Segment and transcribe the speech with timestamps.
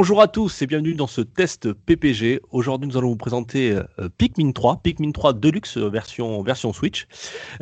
[0.00, 2.40] Bonjour à tous et bienvenue dans ce test PPG.
[2.52, 7.08] Aujourd'hui, nous allons vous présenter euh, Pikmin 3, Pikmin 3 Deluxe version, version Switch.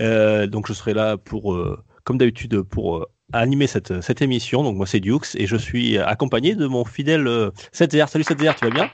[0.00, 4.62] Euh, donc, je serai là pour, euh, comme d'habitude, pour euh, animer cette, cette émission.
[4.62, 8.06] Donc, moi, c'est Dukes et je suis accompagné de mon fidèle euh, 7ZR.
[8.06, 8.90] Salut 7ZR, tu vas bien?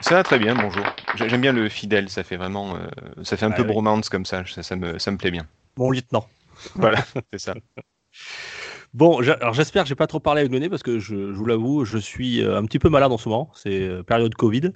[0.00, 0.82] Ça va très bien, bonjour.
[1.18, 2.78] J'ai- J'aime bien le fidèle, ça fait vraiment,
[3.24, 3.68] ça fait un Ah peu oui.
[3.68, 5.46] bromance comme ça, ça, ça me, ça me plaît bien.
[5.76, 6.26] Mon lieutenant.
[6.76, 7.54] Voilà, c'est ça.
[8.96, 11.36] Bon, alors j'espère que j'ai pas trop parlé avec le nez parce que je, je
[11.36, 13.50] vous l'avoue, je suis euh, un petit peu malade en ce moment.
[13.54, 14.70] C'est euh, période Covid.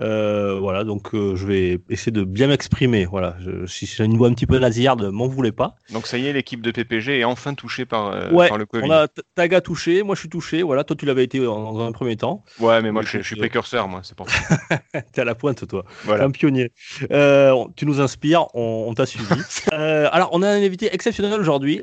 [0.00, 3.04] Euh, voilà, donc euh, je vais essayer de bien m'exprimer.
[3.04, 5.76] Voilà, je- si j'ai une voix un petit peu nasillarde, m'en voulez pas.
[5.92, 8.66] Donc ça y est, l'équipe de PPG est enfin touchée par, euh, ouais, par le
[8.66, 8.84] Covid.
[8.84, 10.64] on a Taga touché, moi je suis touché.
[10.64, 12.44] Voilà, toi tu l'avais été en- dans un premier temps.
[12.58, 14.38] Ouais, mais moi je, suis- je suis écoute, précurseur, moi, c'est pour ça.
[15.12, 15.84] T'es à la pointe, toi.
[16.02, 16.24] Voilà.
[16.24, 16.72] un pionnier.
[17.10, 19.26] On- tu nous inspires, on, on t'a suivi.
[19.70, 21.82] Alors, on a un invité exceptionnel aujourd'hui.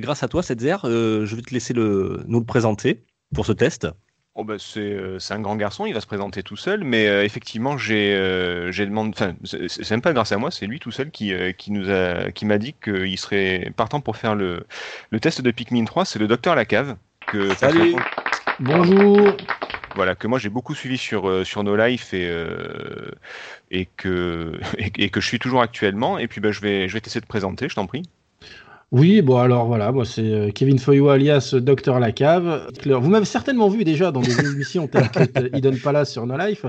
[0.00, 3.52] grâce à toi, Setzer, euh, je vais te laisser le, nous le présenter pour ce
[3.52, 3.88] test.
[4.34, 7.22] Oh, bah, c'est euh, un grand garçon, il va se présenter tout seul, mais euh,
[7.22, 11.10] effectivement, j'ai euh, demandé, enfin, c'est même pas grâce à moi, c'est lui tout seul
[11.10, 14.66] qui, euh, qui nous a, qui m'a dit qu'il serait partant pour faire le,
[15.10, 16.06] le test de Pikmin 3.
[16.06, 17.94] C'est le docteur Lacave que Salut.
[18.58, 19.36] Bonjour.
[19.94, 23.10] voilà que moi j'ai beaucoup suivi sur euh, sur No Life et euh,
[23.70, 26.94] et que et, et que je suis toujours actuellement et puis bah, je vais je
[26.94, 28.02] vais t'essayer de présenter je t'en prie
[28.92, 32.68] Oui, bon alors voilà, moi c'est euh, Kevin Foyo alias Docteur Lacave.
[32.84, 36.66] Vous m'avez certainement vu déjà dans des émissions telles que Hidden Palace sur No Life.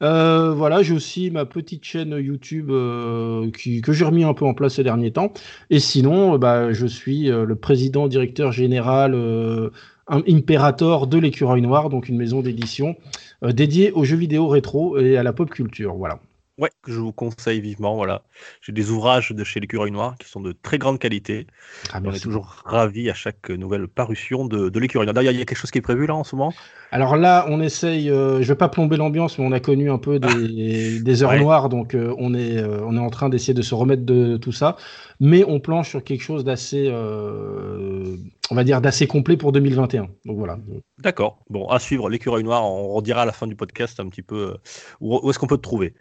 [0.00, 4.44] Euh, voilà, j'ai aussi ma petite chaîne YouTube euh, qui, que j'ai remis un peu
[4.44, 5.32] en place ces derniers temps.
[5.68, 9.70] Et sinon, euh, bah, je suis euh, le président directeur général euh,
[10.08, 12.94] Imperator de l'Écureuil Noir, donc une maison d'édition
[13.42, 15.94] euh, dédiée aux jeux vidéo rétro et à la pop culture.
[15.94, 16.20] Voilà.
[16.58, 17.96] Ouais, que je vous conseille vivement.
[17.96, 18.24] Voilà,
[18.60, 21.46] j'ai des ouvrages de chez l'écureuil noir qui sont de très grande qualité.
[21.92, 22.20] Ah, on est merci.
[22.20, 25.14] toujours ravis à chaque nouvelle parution de, de l'écureuil noir.
[25.14, 26.60] D'ailleurs, il y a quelque chose qui est prévu là en ce moment?
[26.94, 29.98] Alors là, on essaye, euh, je vais pas plomber l'ambiance, mais on a connu un
[29.98, 31.40] peu des, des heures Ouais.
[31.40, 34.36] noires, donc euh, on, est, euh, on est en train d'essayer de se remettre de
[34.36, 34.76] tout ça.
[35.20, 38.16] Mais on planche sur quelque chose d'assez, euh,
[38.50, 40.08] on va dire, d'assez complet pour 2021.
[40.24, 40.58] Donc voilà.
[41.02, 41.38] D'accord.
[41.50, 42.64] Bon, à suivre l'écureuil noir.
[42.64, 44.54] On redira à la fin du podcast un petit peu
[45.00, 45.94] où, où est-ce qu'on peut te trouver.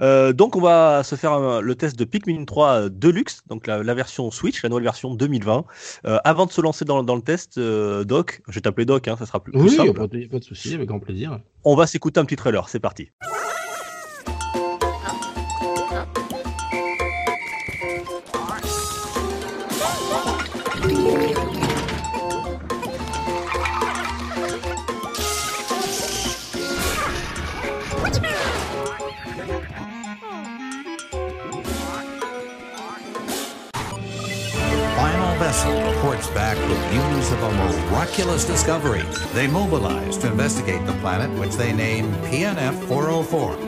[0.00, 3.94] Donc, on va se faire un- le test de Pikmin 3 Deluxe, donc la, la
[3.94, 5.64] version Switch, la nouvelle version 2020.
[6.06, 9.16] Euh, avant de se lancer dans, dans le test, Doc, je vais t'appeler Doc, hein,
[9.18, 10.00] ça sera plus, plus Oui, a simple.
[10.46, 11.40] Pas, de- souci, avec grand plaisir.
[11.64, 12.68] On va s'écouter un petit trailer.
[12.68, 13.10] C'est parti.
[36.38, 37.50] Back with news of a
[37.90, 39.02] miraculous discovery.
[39.34, 39.48] They
[40.18, 41.72] to investigate the planet, which they
[42.30, 43.58] PNF 404.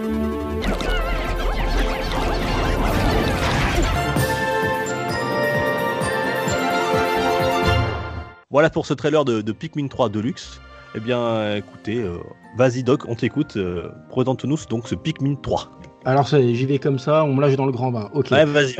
[8.51, 10.61] Voilà pour ce trailer de, de Pikmin 3 Deluxe.
[10.95, 12.19] Eh bien, écoutez, euh,
[12.57, 13.57] vas-y Doc, on t'écoute.
[13.57, 15.73] Euh, Présente-nous donc ce Pikmin 3.
[16.05, 18.09] Alors j'y vais comme ça, on me lâche dans le grand bain.
[18.15, 18.31] Ok.
[18.31, 18.77] Ouais, vas-y.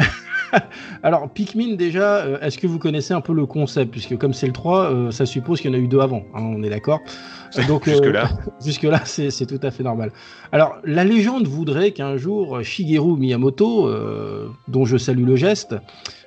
[1.03, 3.91] Alors, Pikmin, déjà, euh, est-ce que vous connaissez un peu le concept?
[3.91, 6.25] Puisque comme c'est le 3, euh, ça suppose qu'il y en a eu deux avant,
[6.35, 7.01] hein, on est d'accord
[7.69, 8.31] Donc, euh, Jusque-là.
[8.65, 10.13] Jusque-là, c'est tout à fait normal.
[10.53, 15.77] Alors, la légende voudrait qu'un jour, Shigeru Miyamoto, euh, dont je salue le geste,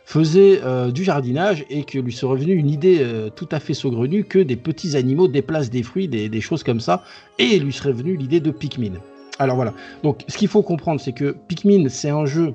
[0.05, 0.59] faisait
[0.91, 3.01] du jardinage et que lui serait venue une idée
[3.37, 6.81] tout à fait saugrenue que des petits animaux déplacent des fruits, des, des choses comme
[6.81, 7.03] ça,
[7.39, 8.99] et lui serait venue l'idée de Pikmin.
[9.39, 9.73] Alors voilà.
[10.03, 12.53] Donc, ce qu'il faut comprendre, c'est que Pikmin, c'est un jeu,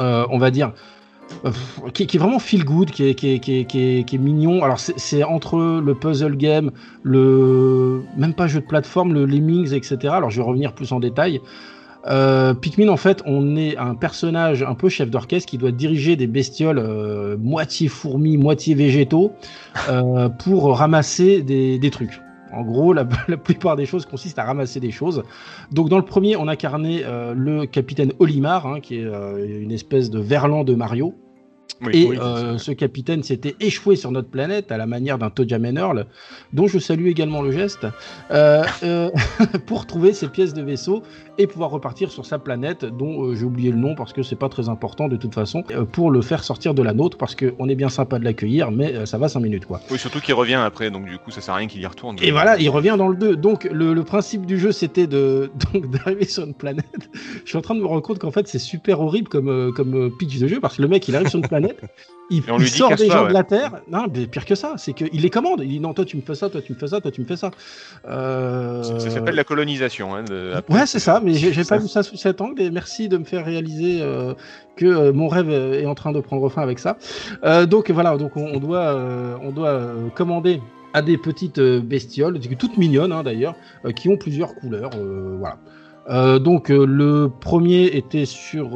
[0.00, 0.72] euh, on va dire,
[1.44, 1.50] euh,
[1.92, 4.62] qui, est vraiment feel good, qui est, qui qui qui est, mignon.
[4.62, 6.70] Alors c'est- entre le puzzle game,
[7.02, 10.14] le même pas jeu de plateforme, le Lemmings, etc.
[10.14, 11.40] Alors je vais revenir plus en détail.
[12.06, 16.16] Euh, Pikmin, en fait, on est un personnage un peu chef d'orchestre qui doit diriger
[16.16, 19.32] des bestioles moitié fourmis, moitié végétaux
[20.38, 22.20] pour ramasser des trucs.
[22.52, 25.22] En gros, la, la plupart des choses consistent à ramasser des choses.
[25.72, 29.72] Donc, dans le premier, on incarnait euh, le capitaine Olimar, hein, qui est euh, une
[29.72, 31.14] espèce de verlan de Mario.
[31.80, 35.30] Oui, Et oui, euh, ce capitaine s'était échoué sur notre planète à la manière d'un
[35.30, 36.06] Tojaman Earl,
[36.52, 37.86] dont je salue également le geste,
[39.66, 41.04] pour trouver ces pièces de vaisseau
[41.38, 44.36] et pouvoir repartir sur sa planète, dont euh, j'ai oublié le nom parce que c'est
[44.36, 47.34] pas très important de toute façon, euh, pour le faire sortir de la nôtre parce
[47.36, 49.80] qu'on est bien sympa de l'accueillir, mais euh, ça va 5 minutes quoi.
[49.90, 52.16] Oui, surtout qu'il revient après, donc du coup, ça sert à rien qu'il y retourne.
[52.20, 53.36] Et voilà, il revient dans le 2.
[53.36, 56.84] Donc le, le principe du jeu c'était de donc d'arriver sur une planète.
[57.44, 60.10] Je suis en train de me rendre compte qu'en fait c'est super horrible comme comme
[60.18, 61.80] pitch de jeu parce que le mec il arrive sur une planète,
[62.30, 63.28] il, on il lui sort des gens ouais.
[63.28, 63.80] de la Terre.
[63.90, 65.60] Non, mais pire que ça, c'est qu'il les commande.
[65.62, 67.20] Il dit non toi tu me fais ça, toi tu me fais ça, toi tu
[67.20, 67.50] me fais ça.
[68.08, 68.82] Euh...
[68.82, 70.14] Ça, ça s'appelle la colonisation.
[70.14, 73.08] Hein, de- Ouais, c'est ça, mais j'ai pas vu ça sous cet angle et merci
[73.08, 74.34] de me faire réaliser euh,
[74.76, 76.96] que euh, mon rêve euh, est en train de prendre fin avec ça.
[77.66, 78.96] Donc voilà, donc on, on doit,
[79.42, 79.80] on doit
[80.14, 80.60] commander
[80.94, 83.54] à des petites bestioles, toutes mignonnes hein, d'ailleurs,
[83.96, 84.90] qui ont plusieurs couleurs.
[85.38, 86.38] voilà.
[86.38, 88.68] Donc le premier était sur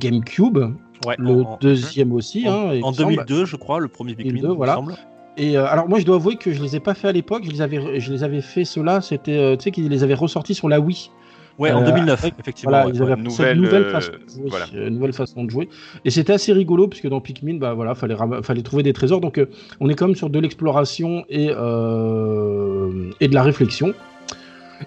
[0.00, 0.58] GameCube,
[1.04, 2.48] Ouais, le en- deuxième aussi.
[2.48, 3.14] en, hein, il en me semble.
[3.16, 4.74] 2002, je crois, le premier Pikmin, 2002, il me voilà.
[4.74, 4.94] semble.
[5.36, 7.42] Et euh, alors moi je dois avouer que je les ai pas fait à l'époque,
[7.44, 10.14] je les avais, je les avais fait ceux-là, c'était, euh, tu sais qu'ils les avaient
[10.14, 11.10] ressortis sur la Wii.
[11.58, 12.70] Ouais, en Euh, 2009, avec- effectivement.
[12.70, 13.22] Voilà, ouais, ils avaient ouais.
[13.22, 14.48] nouvelle, nouvelle euh, façon de jouer.
[14.48, 14.64] voilà.
[14.74, 15.68] euh, une nouvelle façon de jouer.
[16.04, 19.20] Et c'était assez rigolo puisque dans Pikmin, bah voilà, fallait trouver des trésors.
[19.20, 19.46] Donc euh,
[19.80, 23.92] on est quand même sur de l'exploration et euh, et de la réflexion.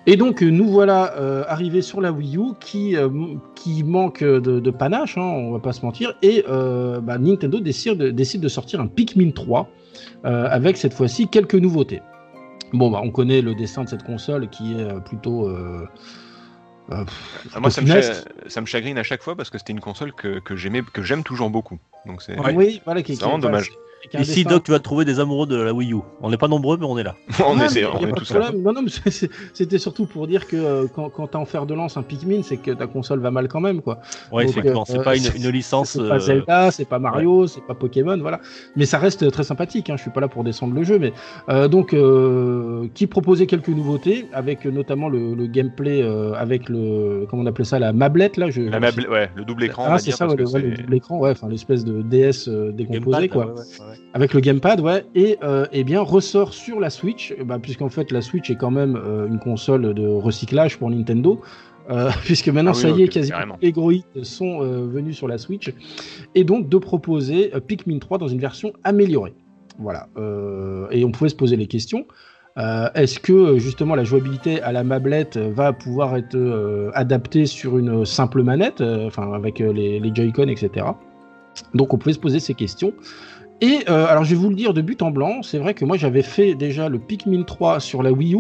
[0.08, 3.10] Et donc euh, nous voilà euh, arrivés sur la Wii U qui euh,
[3.56, 6.16] qui manque de, de panache, hein, on va pas se mentir.
[6.22, 9.70] Et euh, bah, Nintendo décide de, décide de sortir un Pikmin 3
[10.26, 12.02] euh, avec cette fois-ci quelques nouveautés.
[12.74, 15.48] Bon bah on connaît le dessin de cette console qui est euh, plutôt
[16.92, 19.74] euh, pff, Ah, moi, ça me, ça me chagrine à chaque fois parce que c'était
[19.74, 21.80] une console que, que j'aimais, que j'aime toujours beaucoup.
[22.06, 22.54] Donc c'est Ouais.
[22.56, 23.72] Oui, voilà, qui, C'est vraiment dommage.
[24.20, 25.98] Ici, dessin- Doc, tu vas trouver des amoureux de la Wii U.
[26.22, 27.16] On n'est pas nombreux, mais on est là.
[27.46, 28.52] on, Ouais, essaie, on est tous là.
[28.56, 28.82] Non, non,
[29.54, 32.42] c'était surtout pour dire que euh, quand, quand t'as en fer de lance un Pikmin,
[32.44, 34.00] c'est que ta console va mal quand même, quoi.
[34.32, 34.82] Ouais, effectivement.
[34.82, 35.90] euh, C'est pas une, une licence.
[35.92, 38.40] C'est pas euh, Zelda, c'est pas Mario, c'est pas Pokémon, voilà.
[38.76, 39.90] Mais ça reste très sympathique.
[39.90, 39.96] Hein.
[39.98, 41.12] Je suis pas là pour descendre le jeu, mais
[41.50, 47.26] euh, donc euh, qui proposait quelques nouveautés avec notamment le, le gameplay euh, avec le
[47.30, 48.50] comment on appelait ça la mablette là.
[48.52, 50.94] Je, La mable- ouais, le double écran, on Ah, c'est ça, ouais, le, ouais, double
[50.94, 53.56] écran, ouais, enfin l'espèce de DS euh, décomposé, gamepad, quoi.
[53.90, 53.98] Ouais.
[54.14, 58.12] Avec le gamepad, ouais, et euh, eh bien ressort sur la Switch, bah, puisqu'en fait
[58.12, 61.42] la Switch est quand même euh, une console de recyclage pour Nintendo,
[61.90, 63.58] euh, puisque maintenant Ah oui, ça y est, quasiment carrément.
[63.62, 65.72] les Groïdes sont euh, venus sur la Switch,
[66.34, 69.34] et donc de proposer Pikmin 3 dans une version améliorée.
[69.78, 70.08] Voilà,
[70.92, 72.06] et on pouvait se poser les questions.
[72.58, 77.78] Euh, Est-ce que justement la jouabilité à la mablette va pouvoir être euh, adaptée sur
[77.78, 80.86] une simple manette, euh, enfin avec les, les Joy-Con, etc.
[81.74, 82.94] Donc on pouvait se poser ces questions.
[83.62, 85.86] Et euh, alors je vais vous le dire de but en blanc, c'est vrai que
[85.86, 88.40] moi j'avais fait déjà le Pikmin 3 sur la Wii U,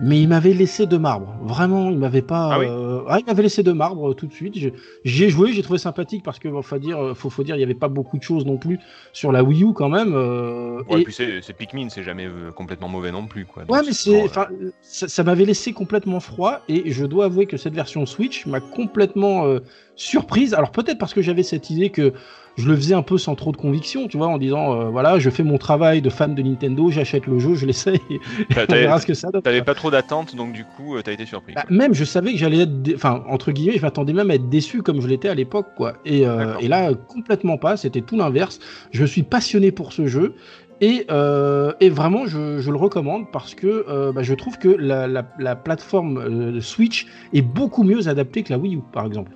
[0.00, 1.36] mais il m'avait laissé de marbre.
[1.42, 2.50] Vraiment, il m'avait pas.
[2.54, 4.56] Ah oui euh, il m'avait laissé de marbre euh, tout de suite.
[4.58, 4.70] Je-
[5.04, 7.54] J'y ai joué, j'ai trouvé sympathique parce que bon, faut dire, euh, faut, faut dire,
[7.56, 8.78] il y avait pas beaucoup de choses non plus
[9.12, 10.14] sur la Wii U quand même.
[10.14, 12.26] euh, Ouais, et- puis c'est Pikmin, c'est jamais
[12.56, 13.44] complètement mauvais non plus.
[13.44, 13.64] Quoi.
[13.64, 14.46] Donc Ouais, mais c'est, enfin,
[14.80, 18.60] ça, ça m'avait laissé complètement froid et je dois avouer que cette version Switch m'a
[18.60, 19.58] complètement euh,
[19.96, 20.54] surprise.
[20.54, 22.14] Alors peut-être parce que j'avais cette idée que
[22.60, 25.18] je le faisais un peu sans trop de conviction, tu vois, en disant euh, voilà,
[25.18, 28.62] je fais mon travail de fan de Nintendo, j'achète le jeu, je l'essaye, et T'as-
[28.68, 29.42] on verra ce que ça donne.
[29.42, 31.54] T'avais pas trop d'attentes, donc du coup, euh, t'as été surpris.
[31.54, 34.34] Bah, même je savais que j'allais être, dé- enfin entre guillemets, je m'attendais même à
[34.34, 35.94] être déçu comme je l'étais à l'époque, quoi.
[36.04, 37.76] Et, euh, et là, complètement pas.
[37.76, 38.60] C'était tout l'inverse.
[38.92, 40.34] Je suis passionné pour ce jeu.
[40.82, 45.06] Et, euh, et vraiment, je, je le recommande parce que bah, je trouve que la,
[45.06, 49.30] la, la plateforme Switch est beaucoup mieux adaptée que la Wii U, par exemple,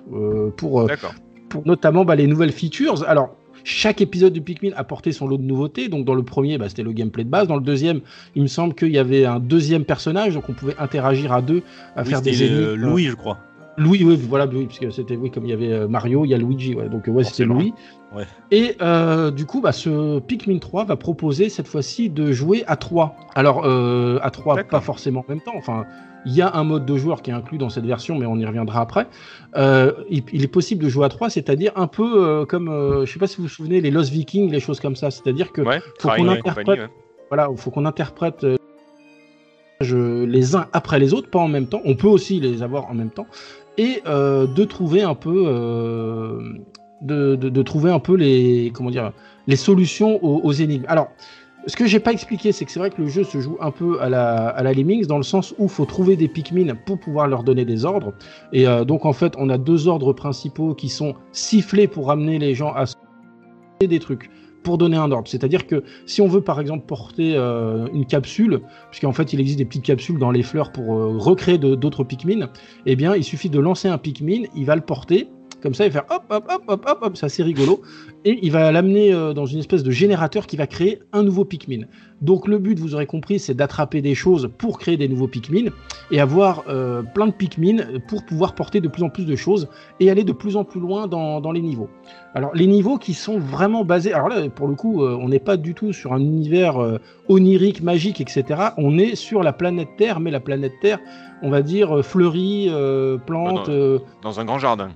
[0.57, 1.13] pour, D'accord.
[1.49, 3.07] Pour notamment bah, les nouvelles features.
[3.07, 5.87] Alors, chaque épisode de Pikmin apportait son lot de nouveautés.
[5.87, 7.47] Donc, dans le premier, bah, c'était le gameplay de base.
[7.47, 8.01] Dans le deuxième,
[8.35, 11.63] il me semble qu'il y avait un deuxième personnage, donc on pouvait interagir à deux,
[11.95, 13.39] à Oui, faire des euh, Louis, je crois.
[13.77, 16.29] Louis, oui, voilà, oui, parce que c'était, oui, comme il y avait euh, Mario, il
[16.29, 17.43] y a Luigi, ouais, donc ouais, c'était.
[17.43, 17.73] Louis.
[18.15, 18.23] Ouais.
[18.51, 22.77] Et euh, du coup, bah, ce Pikmin 3 va proposer cette fois-ci de jouer à
[22.77, 23.15] 3.
[23.35, 24.69] Alors, euh, à 3, D'accord.
[24.69, 25.83] pas forcément en même temps, enfin,
[26.25, 28.35] il y a un mode de joueur qui est inclus dans cette version, mais on
[28.37, 29.07] y reviendra après.
[29.57, 33.05] Euh, il, il est possible de jouer à 3, c'est-à-dire un peu euh, comme, euh,
[33.05, 35.51] je sais pas si vous vous souvenez, les Lost Vikings, les choses comme ça, c'est-à-dire
[35.51, 36.87] que Ouais, faut qu'on interprète- ouais.
[37.29, 41.81] voilà, il faut qu'on interprète euh, les uns après les autres, pas en même temps.
[41.85, 43.27] On peut aussi les avoir en même temps
[43.77, 45.43] et de trouver un peu,
[47.01, 49.11] de, de- de trouver un peu les, comment dire,
[49.47, 50.85] les solutions aux, aux énigmes.
[50.87, 51.09] Alors,
[51.67, 53.71] ce que j'ai pas expliqué, c'est que c'est vrai que le jeu se joue un
[53.71, 57.27] peu à la, à Lemmings, dans le sens où faut trouver des Pikmin pour pouvoir
[57.27, 58.13] leur donner des ordres.
[58.53, 62.39] Et euh, donc en fait, on a deux ordres principaux qui sont sifflés pour amener
[62.39, 62.85] les gens à
[63.81, 64.29] des trucs
[64.63, 65.27] pour donner un ordre.
[65.27, 69.59] C'est-à-dire que si on veut par exemple porter euh, une capsule, puisqu'en fait il existe
[69.59, 72.49] des petites capsules dans les fleurs pour euh, recréer d'autres Pikmin,
[72.85, 75.29] eh bien il suffit de lancer un Pikmin, il va le porter.
[75.65, 77.81] Comme ça, et faire hop, hop, hop, hop, hop, hop, c'est assez rigolo.
[78.23, 81.43] Et il va l'amener euh, dans une espèce de générateur qui va créer un nouveau
[81.43, 81.85] Pikmin.
[82.21, 85.71] Donc le but, vous aurez compris, c'est d'attraper des choses pour créer des nouveaux Pikmin
[86.11, 89.67] et avoir euh, plein de Pikmin pour pouvoir porter de plus en plus de choses
[89.99, 91.89] et aller de plus en plus loin dans, dans les niveaux.
[92.35, 95.39] Alors les niveaux qui sont vraiment basés, alors là pour le coup, euh, on n'est
[95.39, 98.43] pas du tout sur un univers euh, onirique, magique, etc.
[98.77, 100.99] On est sur la planète Terre, mais la planète Terre,
[101.41, 104.89] on va dire fleurie, euh, euh, Dans un grand jardin.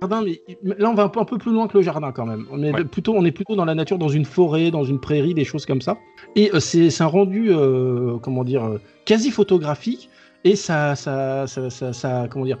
[0.00, 2.26] Jardin, mais là on va un peu, un peu plus loin que le jardin quand
[2.26, 2.44] même.
[2.50, 2.84] On est, Ouais.
[2.84, 5.66] plutôt, on est plutôt dans la nature, dans une forêt, dans une prairie, des choses
[5.66, 5.96] comme ça.
[6.34, 10.08] Et euh, c'est un rendu, euh, comment dire, euh, quasi photographique.
[10.44, 12.58] Et ça, ça, ça, ça, ça- comment dire,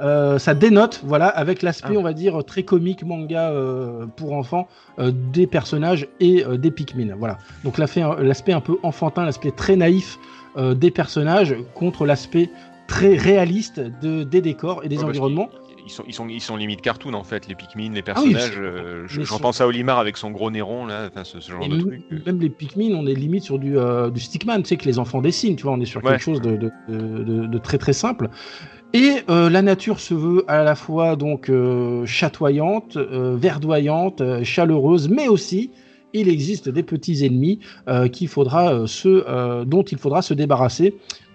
[0.00, 1.98] euh, ça dénote, voilà, avec l'aspect, Ah.
[1.98, 7.14] on va dire, très comique, manga euh, pour enfants, euh, des personnages et des Pikmin.
[7.18, 7.38] Voilà.
[7.64, 10.18] Donc l'aspect un peu enfantin, l'aspect très naïf
[10.74, 12.50] des personnages contre l'aspect
[12.88, 15.50] très réaliste de, des décors et des parce environnements.
[15.88, 18.32] Ils sont, ils, sont, ils sont limite cartoon en fait, les Pikmin, les Ah oui,
[18.34, 18.58] personnages.
[18.58, 21.50] euh, je mais je sur- repense à Olimar avec son gros néron, là, ce, ce
[21.50, 22.02] genre Et de truc.
[22.12, 22.18] euh.
[22.26, 24.98] Même les Pikmin, on est limite sur du, euh, du stickman, tu sais, que les
[24.98, 26.10] enfants dessinent, tu vois, on est sur Ouais.
[26.12, 28.28] quelque chose de, de, de- de- de très très simple.
[28.92, 31.50] Et euh, la nature se veut à la fois donc
[32.04, 35.70] chatoyante, verdoyante, chaleureuse, mais aussi
[36.14, 37.60] il existe des petits ennemis
[38.12, 40.94] qu'il faudra se, dont il faudra se débarrasser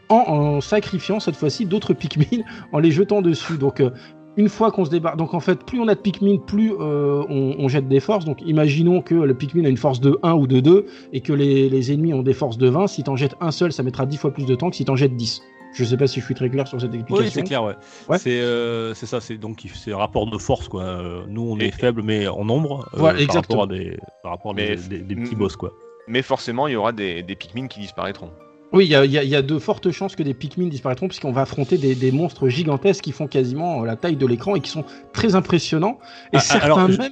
[0.09, 3.57] en, en sacrifiant cette fois-ci d'autres Pikmin en les jetant dessus.
[3.57, 3.91] Donc euh,
[4.37, 7.23] une fois qu'on se débarrasse, donc en fait, plus on a de Pikmin, plus euh,
[7.29, 8.25] on, on jette des forces.
[8.25, 11.33] Donc imaginons que le Pikmin a une force de 1 ou de 2 et que
[11.33, 12.87] les, les ennemis ont des forces de 20.
[12.87, 14.95] Si t'en jettes un seul, ça mettra 10 fois plus de temps que si t'en
[14.95, 15.41] jettes 10.
[15.75, 17.25] Je sais pas si je suis très clair sur cette explication.
[17.25, 17.73] Oui, c'est clair, ouais.
[18.07, 18.19] Ouais.
[18.19, 20.83] C'est euh, c'est ça, c'est donc c'est un rapport de force, quoi.
[20.83, 23.61] Euh, Nous, on Et- est faible, mais en nombre, euh, Voilà, par exactement.
[23.61, 25.73] rapport à des, par rapport à Mais- des, des- des petits boss, quoi.
[26.07, 28.29] Mais forcément, il y aura des, des Pikmin qui disparaîtront.
[28.73, 31.41] Oui, il y a, y y de fortes chances que des Pikmin disparaîtront puisqu'on va
[31.41, 34.71] affronter des, des monstres gigantesques qui font quasiment euh, la taille de l'écran et qui
[34.71, 35.99] sont très impressionnants.
[36.33, 37.11] Et Ah, certains alors, je- même.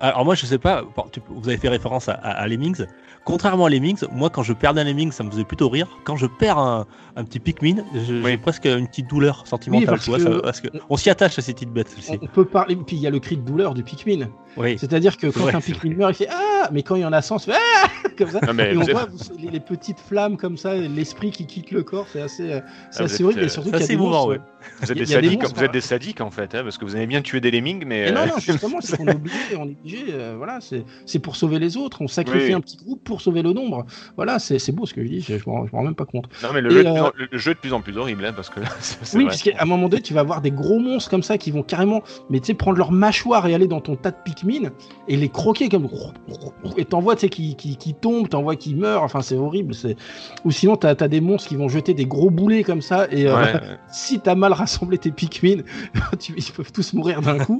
[0.00, 0.82] Alors moi, je sais pas,
[1.28, 2.84] vous avez fait référence à, à, à Lemmings.
[3.24, 5.88] Contrairement à Lemmings, moi, quand je perdais un Lemmings, ça me faisait plutôt rire.
[6.04, 8.36] Quand je perds un, un petit Pikmin, j'ai Oui.
[8.36, 9.86] presque une petite douleur sentimentale.
[9.86, 11.88] parce tu vois, que- ça- parce que on s'y attache à ces petites bêtes.
[11.88, 12.18] celles-ci.
[12.20, 14.28] On peut parler, puis il y a le cri de douleur du Pikmin.
[14.56, 14.76] Oui.
[14.78, 17.12] C'est-à-dire que quand vrai, un Pikmin meurt, il fait Ah Mais quand il y en
[17.12, 17.88] a 100, il fait Ah
[18.18, 18.40] Comme ça.
[18.52, 21.82] Non, Et on voit vous- les, les petites flammes comme ça, l'esprit qui quitte le
[21.82, 23.40] corps, c'est assez, euh, c'est Ah, assez horrible.
[23.40, 24.38] Et euh, surtout c'est émouvant, ouais.
[24.80, 25.72] Vous êtes, des sadiques, monstres, vous êtes hein.
[25.72, 28.08] des sadiques en fait, hein, parce que vous aimez bien tuer des lemmings, mais.
[28.08, 30.84] Et non, euh, non, justement, c'est qu'on est obligé, on est obligé, euh, voilà, c'est
[31.06, 32.52] c'est pour sauver les autres, on sacrifie Oui.
[32.54, 33.84] un petit groupe pour sauver le nombre.
[34.16, 36.26] Voilà, c'est beau ce que je dis, je, je me rends- même pas compte.
[36.42, 37.96] Non, mais le, jeu, de euh, plus en, le jeu est de plus en plus
[37.96, 38.66] horrible, hein, parce que là,
[39.14, 39.24] Oui, vrai.
[39.26, 41.62] parce qu'à un moment donné, tu vas avoir des gros monstres comme ça qui vont
[41.62, 44.70] carrément, mais tu sais, prendre leur mâchoire et aller dans ton tas de Pikmin
[45.08, 45.88] et les croquer comme.
[46.76, 49.74] Et t'envoies, tu sais, qui, qui, qui tombent, t'envoies qui meurent, enfin, c'est horrible.
[49.74, 49.96] c'est
[50.44, 53.26] Ou sinon, t'as as des monstres qui vont jeter des gros boulets comme ça et.
[53.26, 53.60] euh, Ouais, ouais.
[53.92, 55.62] si t'as mal rassemblé tes Pikmin,
[56.18, 57.58] tu- ils peuvent tous mourir d'un coup.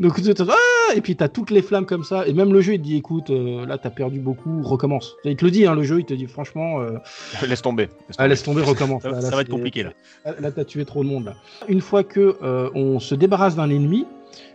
[0.00, 2.26] Donc, ah et puis t'as toutes les flammes comme ça.
[2.26, 4.93] Et même le jeu, il te dit écoute, euh, là, t'as perdu beaucoup, recommence.
[5.24, 6.98] Il te le dit, hein, le jeu, il te dit franchement, euh,
[7.46, 7.88] laisse tomber.
[8.18, 9.02] ah, laisse tomber, recommence.
[9.02, 9.90] Ça, Là, ça là, va être compliqué là.
[10.24, 11.26] Là, là, t'as tué trop de monde.
[11.26, 11.34] Là.
[11.68, 14.06] Une fois que euh, on se débarrasse d'un ennemi,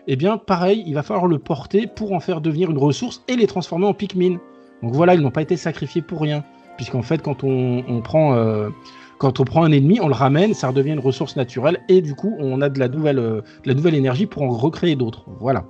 [0.07, 3.35] eh bien, pareil, il va falloir le porter pour en faire devenir une ressource et
[3.35, 4.37] les transformer en Pikmin.
[4.81, 6.43] Donc voilà, ils n'ont pas été sacrifiés pour rien,
[6.77, 8.69] puisqu'en fait, quand on, on prend euh,
[9.17, 12.15] quand on prend un ennemi, on le ramène, ça redevient une ressource naturelle et du
[12.15, 15.25] coup, on a de la nouvelle de la nouvelle énergie pour en recréer d'autres.
[15.41, 15.65] Voilà.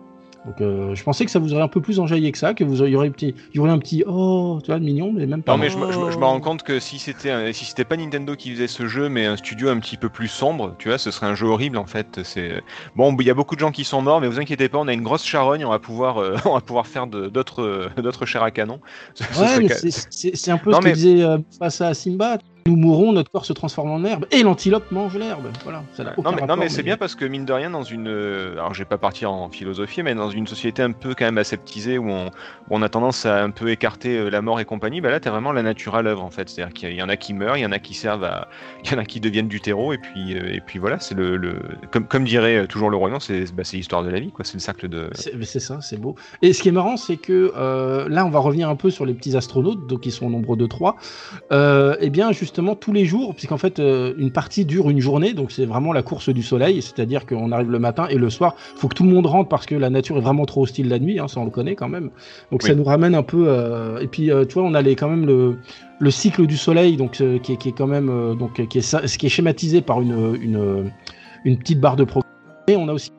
[0.45, 2.63] Donc, euh, je pensais que ça vous aurait un peu plus enjaillé que ça, que
[2.63, 5.25] vous auriez un petit, il y aurait un petit oh, tu vois, de mignon, mais
[5.25, 5.51] même pas.
[5.51, 7.83] Non, mais je, me- je me- je me rends compte que si c'était si c'était
[7.83, 10.87] pas Nintendo qui faisait ce jeu, mais un studio un petit peu plus sombre, tu
[10.87, 12.21] vois, ce serait un jeu horrible en fait.
[12.23, 12.63] C'est
[12.95, 14.87] bon, il y a beaucoup de gens qui sont morts, mais vous inquiétez pas, on
[14.87, 18.25] a une grosse charogne, on va pouvoir, euh, on va pouvoir faire d'autres, euh, d'autres
[18.25, 18.79] chairs à canon.
[19.15, 19.75] Ce- Ouais, ca-
[20.09, 22.37] c'est- un peu Non, ce que disait euh, face à Simba.
[22.65, 25.47] Nous mourrons, notre corps se transforme en herbe et l'antilope mange l'herbe.
[25.63, 27.83] Voilà, ça Non mais, non, rapport, mais c'est bien parce que mine de rien dans
[27.83, 31.15] une euh, alors je vais pas partir en philosophie mais dans une société un peu
[31.15, 34.41] quand même aseptisée où on, où on a tendance à un peu écarter euh, la
[34.41, 36.65] mort et compagnie bah là t'as vraiment la nature à l'œuvre en fait c'est à
[36.65, 38.47] dire qu'il y, en a qui meurent il y en a qui servent à
[38.83, 41.15] il y en a qui deviennent du terreau et puis euh, et puis voilà c'est
[41.15, 41.55] le, le
[41.91, 44.59] comme comme dirait toujours le royaume c'est bah, l'histoire de la vie quoi c'est le
[44.59, 46.15] cercle de C'est ça, c'est beau.
[46.41, 49.05] Et ce qui est marrant, c'est que euh, là, on va revenir un peu sur
[49.05, 50.97] les petits astronautes, donc ils sont au nombre de trois.
[51.51, 55.33] Euh, et bien, justement, tous les jours, puisqu'en fait, euh, une partie dure une journée,
[55.33, 58.55] donc c'est vraiment la course du soleil, c'est-à-dire qu'on arrive le matin et le soir,
[58.57, 60.99] faut que tout le monde rentre parce que la nature est vraiment trop hostile la
[60.99, 62.09] nuit, hein, ça on le connaît quand même.
[62.51, 63.45] Donc ça nous ramène un peu.
[63.47, 65.57] euh, et puis, euh, tu vois, on a les, quand même le,
[65.99, 69.25] le cycle du soleil, donc qui, est, qui est quand même donc qui est, qui
[69.25, 70.91] est schématisé par une, une,
[71.45, 72.29] une petite barre de progrès.
[72.67, 73.11] Et on a aussi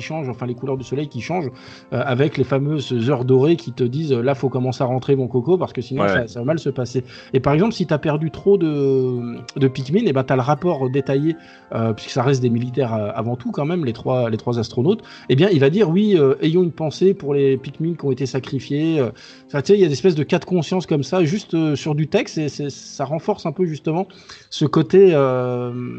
[0.00, 1.50] qui changent, enfin les couleurs du soleil qui changent,
[1.92, 5.14] euh, avec les fameuses heures dorées qui te disent euh, là faut commencer à rentrer
[5.14, 6.08] mon coco parce que sinon Ouais.
[6.08, 7.04] ça, ça va mal se passer.
[7.34, 10.36] Et par exemple si tu as perdu trop de, de Pikmin, et ben tu as
[10.36, 11.36] le rapport détaillé,
[11.74, 15.02] euh, puisque ça reste des militaires avant tout quand même, les trois, les trois astronautes,
[15.28, 18.10] eh bien il va dire oui, euh, ayons une pensée pour les Pikmin qui ont
[18.12, 19.02] été sacrifiés.
[19.46, 21.74] Enfin, tu sais, il y a des espèces de cas de conscience comme ça, juste
[21.74, 24.06] sur du texte, et ça renforce un peu justement
[24.48, 25.10] ce côté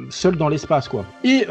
[0.10, 1.06] seul dans l'espace, quoi.
[1.24, 1.46] Et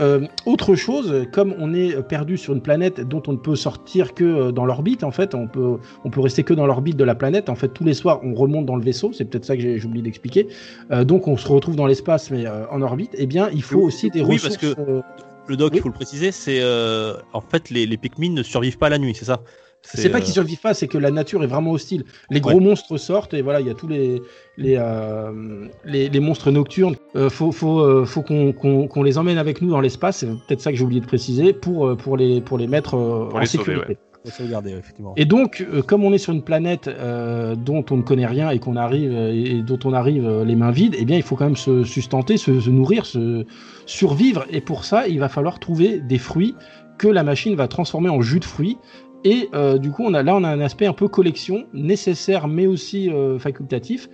[0.46, 4.24] autre chose, comme on est perdu sur une planète dont on ne peut sortir que
[4.24, 7.14] euh, dans l'orbite, en fait, on peut, on peut rester que dans l'orbite de la
[7.14, 7.48] planète.
[7.48, 9.12] En fait, tous les soirs, on remonte dans le vaisseau.
[9.12, 10.48] C'est peut-être ça que j'ai oublié d'expliquer.
[10.90, 13.14] Euh, donc, on se retrouve dans l'espace, mais euh, en orbite.
[13.16, 14.56] Eh bien, il faut Oui, aussi des oui, ressources.
[14.58, 15.02] parce que-
[15.48, 15.78] Le doc, Oui.
[15.78, 16.60] il faut le préciser, c'est
[17.32, 19.40] en fait les, les Pikmin ne survivent pas la nuit, c'est ça?
[19.82, 22.04] C'est pas euh, qu'ils survivent pas, c'est que la nature est vraiment hostile.
[22.30, 22.64] Les gros Ouais.
[22.64, 24.20] monstres sortent et voilà, il y a tous les
[24.56, 26.96] les, euh, les, les monstres nocturnes.
[27.16, 30.18] Euh, faut faut euh, faut qu'on qu'on qu'on les emmène avec nous dans l'espace.
[30.18, 33.26] C'est peut-être ça que j'ai oublié de préciser pour pour les pour les mettre euh,
[33.26, 33.98] Pour en les sauver, sécurité.
[35.16, 38.50] Et donc, euh, comme on est sur une planète euh, dont on ne connaît rien
[38.50, 41.22] et qu'on arrive euh, et dont on arrive euh, les mains vides, eh bien, il
[41.22, 43.46] faut quand même se sustenter, se, se nourrir, se
[43.86, 44.44] survivre.
[44.50, 46.54] Et pour ça, il va falloir trouver des fruits
[46.98, 48.76] que la machine va transformer en jus de fruits.
[49.24, 52.48] Et euh, du coup, on a là, on a un aspect un peu collection nécessaire,
[52.48, 54.08] mais aussi euh, facultatif.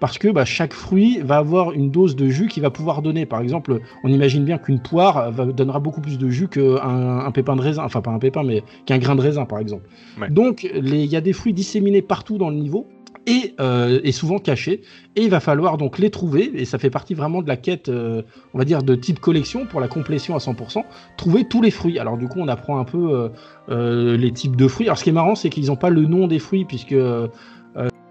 [0.00, 3.26] Parce que bah, chaque fruit va avoir une dose de jus qui va pouvoir donner.
[3.26, 7.30] Par exemple, on imagine bien qu'une poire va, donnera beaucoup plus de jus qu'un un
[7.32, 9.88] pépin de raisin, enfin pas un pépin, mais qu'un grain de raisin, par exemple.
[10.20, 10.30] Ouais.
[10.30, 12.86] Donc, il y a des fruits disséminés partout dans le niveau
[13.28, 14.82] et, euh, et souvent cachés.
[15.14, 17.88] Et il va falloir donc les trouver, et ça fait partie vraiment de la quête,
[17.88, 18.22] euh,
[18.54, 20.84] on va dire, de type collection pour la complétion à 100%,
[21.16, 21.98] trouver tous les fruits.
[21.98, 23.30] Alors du coup, on apprend un peu
[23.68, 24.86] euh, les types de fruits.
[24.86, 26.94] Alors ce qui est marrant, c'est qu'ils n'ont pas le nom des fruits, puisque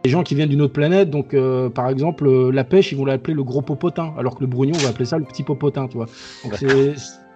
[0.08, 2.98] les gens qui viennent d'une autre planète, donc euh, par exemple, euh, la pêche, ils
[2.98, 5.44] vont l'appeler le gros popotin, alors que le brugnon, on va appeler ça le petit
[5.44, 6.06] popotin, tu vois.
[6.46, 6.94] Donc c'est...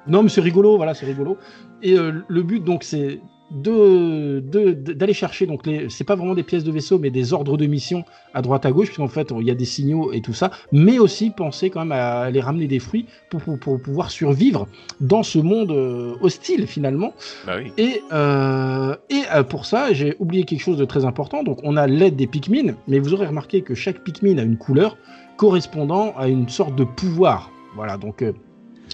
[0.08, 1.38] Non, mais c'est rigolo, voilà, c'est rigolo.
[1.84, 3.20] Et euh, le but, donc, c'est
[3.52, 7.10] de, de- de- d'aller chercher donc les c'est pas vraiment des pièces de vaisseau mais
[7.10, 10.14] des ordres de mission à droite à gauche puisqu'en fait il y a des signaux
[10.14, 13.60] et tout ça mais aussi penser quand même à aller ramener des fruits pour, pour,
[13.60, 14.68] pour pouvoir survivre
[15.02, 17.14] dans ce monde euh, hostile finalement
[17.46, 17.72] Bah oui.
[17.78, 21.44] et, euh, et euh, pour ça, j'ai oublié quelque chose de très important.
[21.44, 24.58] Donc, on a l'aide des Pikmin, mais vous aurez remarqué que chaque Pikmin a une
[24.58, 24.98] couleur
[25.38, 27.52] correspondant à une sorte de pouvoir.
[27.76, 28.34] Voilà, donc euh,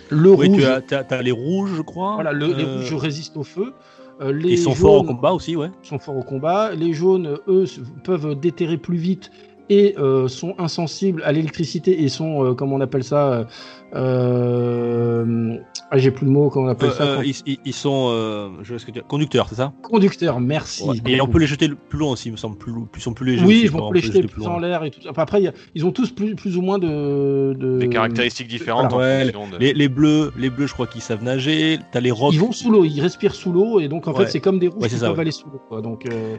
[0.09, 2.13] le Oui, rouge, tu as, t'as- t'as les rouges, je crois.
[2.15, 3.73] voilà, le- les euh, rouges résistent au feu.
[4.21, 5.69] Euh, les Ils sont forts au combat aussi, ouais.
[5.83, 6.73] sont forts au combat.
[6.73, 7.65] Les jaunes, eux,
[8.03, 9.31] peuvent déterrer plus vite
[9.69, 13.47] et euh, sont insensibles à l'électricité et sont, euh, comment on appelle ça
[13.95, 15.55] euh,
[15.89, 18.49] ah, J'ai plus le mot, comment on appelle Euh, ça euh, quand- ils, sont euh,
[18.61, 19.71] je sais ce que tu- conducteurs, c'est ça?
[19.83, 20.83] Conducteurs, merci.
[20.83, 20.95] Ouais.
[21.07, 22.57] Et on peut les jeter plus loin aussi, il me semble.
[22.57, 23.45] Plus, plus, ils sont plus légers.
[23.45, 24.99] Oui, aussi, on les peut jeter jeter plus en l'air et tout.
[25.15, 27.53] après, il y a- ils ont tous plus, plus ou moins de.
[27.57, 29.15] de- Des caractéristiques différentes voilà.
[29.21, 29.63] en Ouais, fonction de.
[29.63, 31.79] Les, les bleus, les bleus, je crois qu'ils savent nager.
[31.91, 32.33] T'as les rocs.
[32.33, 34.25] Ils vont sous l'eau, ils respirent sous l'eau et donc en Ouais.
[34.25, 35.21] fait c'est comme des rouges Ouais, qui ça, peuvent ouais.
[35.21, 35.61] aller sous l'eau.
[35.69, 35.81] quoi.
[35.81, 36.35] Donc euh,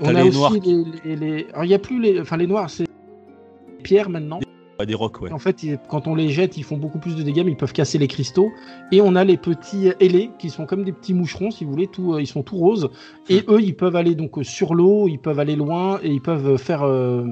[0.00, 2.36] on a les aussi noirs, les, les, les- Alors il y a plus les, enfin
[2.36, 4.38] les noirs c'est les pierres maintenant.
[4.78, 5.32] Ouais, des rocs, ouais.
[5.32, 7.72] En fait, quand on les jette, ils font beaucoup plus de dégâts, mais ils peuvent
[7.72, 8.50] casser les cristaux.
[8.92, 11.86] Et on a les petits ailés qui sont comme des petits moucherons, si vous voulez,
[11.86, 12.90] tout, euh, ils sont tout roses.
[13.28, 16.22] Et eux, ils peuvent aller donc euh, sur l'eau, ils peuvent aller loin et ils
[16.22, 17.26] peuvent faire euh,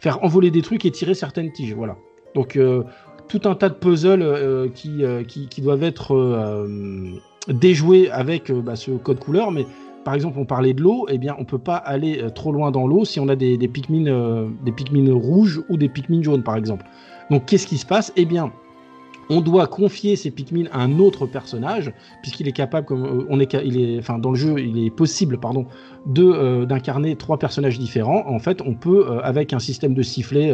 [0.00, 1.74] faire envoler des trucs et tirer certaines tiges.
[1.74, 1.96] Voilà.
[2.34, 2.82] Donc euh,
[3.28, 6.66] tout un tas de puzzles euh, qui, qui qui doivent être
[7.48, 9.66] déjoués avec bah, ce code couleur, mais
[10.04, 12.70] par exemple, on parlait de l'eau, eh bien, on peut pas aller euh, trop loin
[12.70, 13.70] dans l'eau si on a des, des
[14.08, 16.84] euh, des rouges ou des Pikmin jaunes, par exemple.
[17.30, 18.12] Donc, qu'est-ce qui se passe?
[18.16, 18.52] Eh bien,
[19.30, 23.38] on doit confier ces Pikmin à un autre personnage, puisqu'il est capable, comme euh, on
[23.40, 25.66] est, il dans le jeu, il est possible, pardon,
[26.06, 28.24] de d'incarner trois personnages différents.
[28.26, 30.52] En fait, on peut, avec un système de sifflet.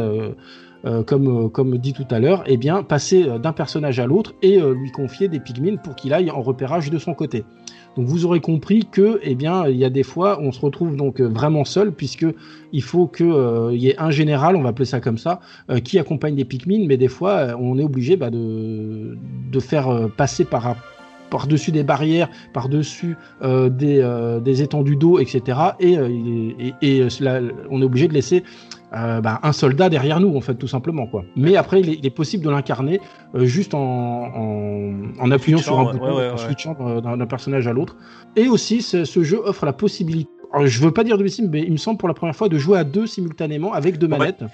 [1.06, 5.28] comme, dit tout à l'heure, eh bien, passer d'un personnage à l'autre et lui confier
[5.28, 7.44] des Pikmin pour qu'il aille en repérage de son côté.
[7.98, 10.94] Donc vous aurez compris que, eh bien, il y a des fois, on se retrouve
[10.94, 12.26] donc euh, vraiment seul puisque
[12.72, 15.80] il faut que euh, y ait un général, on va appeler ça comme ça, euh,
[15.80, 19.18] qui accompagne des Pikmin, mais des fois, on est obligé bah, de
[19.50, 20.76] de faire passer par
[21.28, 25.58] par-dessus des barrières, par-dessus des, étendues d'eau, etc.
[25.80, 25.98] Et,
[26.80, 27.02] et,
[27.70, 28.44] on est obligé de laisser
[28.94, 31.06] euh, bah, un soldat derrière nous, en fait, tout simplement.
[31.06, 31.24] Quoi.
[31.36, 33.00] Mais après, il est, il est possible de l'incarner
[33.34, 37.72] euh, juste en, en, en appuyant sur un bouton, ouais, en switchant d'un- personnage à
[37.72, 37.96] l'autre.
[38.36, 40.30] Et aussi, ce, jeu offre la possibilité.
[40.52, 42.48] Alors, je veux pas dire de bêtises, mais il me semble pour la première fois
[42.48, 44.16] de jouer à deux simultanément avec deux Ouais.
[44.16, 44.44] manettes.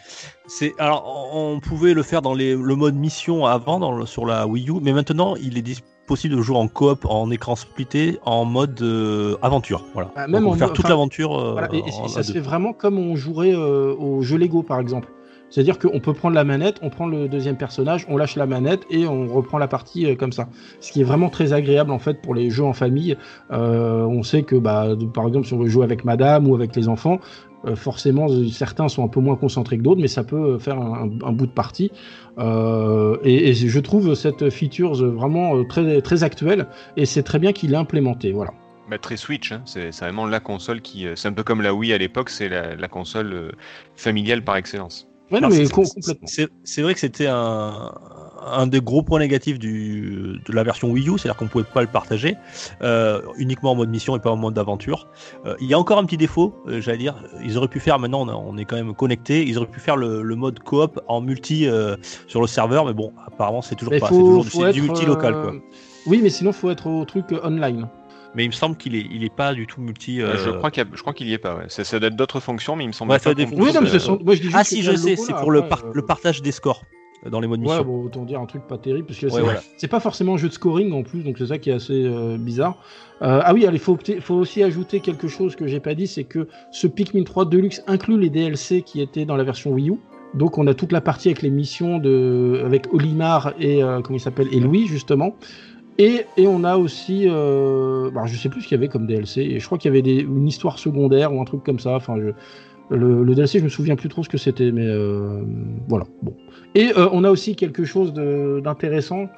[0.49, 4.27] C'est alors on pouvait le faire dans les, le mode mission avant dans le- sur
[4.27, 7.57] la Wii U, mais maintenant il est dis- possible de jouer en coop, en écran
[7.57, 9.85] splitté, en mode euh, aventure.
[9.95, 10.11] Voilà.
[10.17, 11.53] Ah, Donc, en faire toute l'aventure.
[11.53, 15.09] Voilà, et, ça se fait vraiment comme on jouerait euh, au jeu Lego, par exemple.
[15.55, 18.83] C'est-à-dire qu'on peut prendre la manette, on prend le deuxième personnage, on lâche la manette
[18.91, 20.49] et on reprend la partie euh, comme ça.
[20.81, 23.17] Ce qui est vraiment très agréable en fait pour les jeux en famille.
[23.53, 26.75] Euh, on sait que bah, par exemple si on veut jouer avec madame ou avec
[26.75, 27.21] les enfants,
[27.67, 31.07] euh, forcément certains sont un peu moins concentrés que d'autres, mais ça peut faire un,
[31.07, 31.93] bout de partie.
[32.37, 37.77] Et, je trouve cette feature vraiment très, très actuelle et c'est très bien qu'il l'ait
[37.77, 38.33] implémenté.
[38.33, 38.51] Voilà.
[39.01, 39.63] Très Switch, hein.
[39.67, 41.07] c'est vraiment la console qui.
[41.15, 43.53] C'est un peu comme la Wii à l'époque, c'est la, la console
[43.95, 45.07] familiale par excellence.
[45.31, 45.65] Ouais, non, mais
[46.65, 47.93] c'est- vrai que c'était un,
[48.47, 51.81] un des gros points négatifs du, de la version Wii U, c'est-à-dire qu'on pouvait pas
[51.81, 52.37] le partager
[52.83, 55.09] euh, uniquement en mode mission et pas en mode aventure.
[55.47, 57.99] Euh, il y a encore un petit défaut, euh, j'allais dire, ils auraient pu faire,
[57.99, 61.21] maintenant on, est quand même connecté, ils auraient pu faire le, le mode coop en
[61.21, 61.67] multi
[62.27, 65.33] sur le serveur, mais bon, apparemment c'est toujours Mais pas, c'est toujours du- multi local
[65.41, 65.53] quoi.
[66.07, 67.89] Oui, mais sinon, faut être au truc online.
[68.35, 70.21] Mais il me semble qu'il est, il est pas du tout multi.
[70.21, 71.55] Euh, Je euh, crois qu'il y a- je crois qu'il y est pas.
[71.57, 71.65] Ouais.
[71.69, 73.51] Ça, ça doit être d'autres fonctions, mais il me semble Ouais, pas ça doit qu'on
[73.53, 74.19] être- puisse, Oui, non, mais ce sont...
[74.25, 76.43] moi je dis juste Ah si, je sais, c'est pour le, par- euh, le partage
[76.43, 76.83] des scores
[77.31, 77.85] dans les modes Ouais, mission.
[77.85, 79.61] bon, autant dire un truc pas terrible, parce que Ouais, c'est voilà.
[79.79, 82.05] c'est pas forcément un jeu de scoring en plus, donc c'est ça qui est assez
[82.05, 82.77] euh, bizarre.
[83.23, 83.97] Euh, ah oui, allez, faut,
[84.31, 88.19] aussi ajouter quelque chose que j'ai pas dit, c'est que ce Pikmin 3 Deluxe inclut
[88.19, 89.95] les DLC qui étaient dans la version Wii U.
[90.35, 94.19] Donc on a toute la partie avec les missions de avec Olimar et euh, comment
[94.19, 95.37] il s'appelle et Louis justement.
[95.99, 99.43] Et, on a aussi, euh, bah, je sais plus ce qu'il y avait comme DLC.
[99.43, 101.99] Et je crois qu'il y avait une histoire secondaire ou un truc comme ça.
[102.91, 105.43] Le, DLC, je me souviens plus trop ce que c'était, mais euh,
[105.89, 106.07] voilà.
[106.75, 109.29] Et euh, on a aussi quelque chose d'intéressant.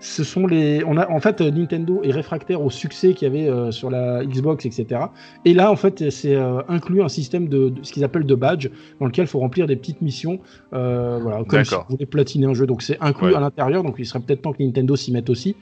[0.00, 3.30] Ce sont les, on a en fait euh, Nintendo est réfractaire au succès qu'il y
[3.30, 5.02] avait euh, sur la Xbox, etc.
[5.44, 8.34] Et là, en fait, c'est euh, inclus un système de, de- ce qu'ils appellent de
[8.34, 8.68] badge,
[9.00, 10.40] dans lequel il faut remplir des petites missions,
[10.72, 12.66] voilà, comme si vous voulez platiner un jeu.
[12.66, 13.34] Donc c'est inclus Ouais.
[13.36, 13.82] à l'intérieur.
[13.84, 15.54] Donc il serait peut-être temps que Nintendo s'y mette aussi,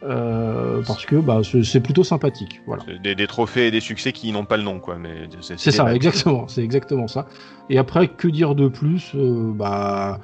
[0.00, 2.60] parce que bah, c'est plutôt sympathique.
[2.66, 2.82] Voilà.
[3.02, 4.96] des, des trophées et des succès qui n'ont pas le nom, quoi.
[4.98, 6.48] Mais c'est ça, exactement.
[6.48, 7.26] C'est exactement ça.
[7.70, 10.20] Et après, que dire de plus Bah,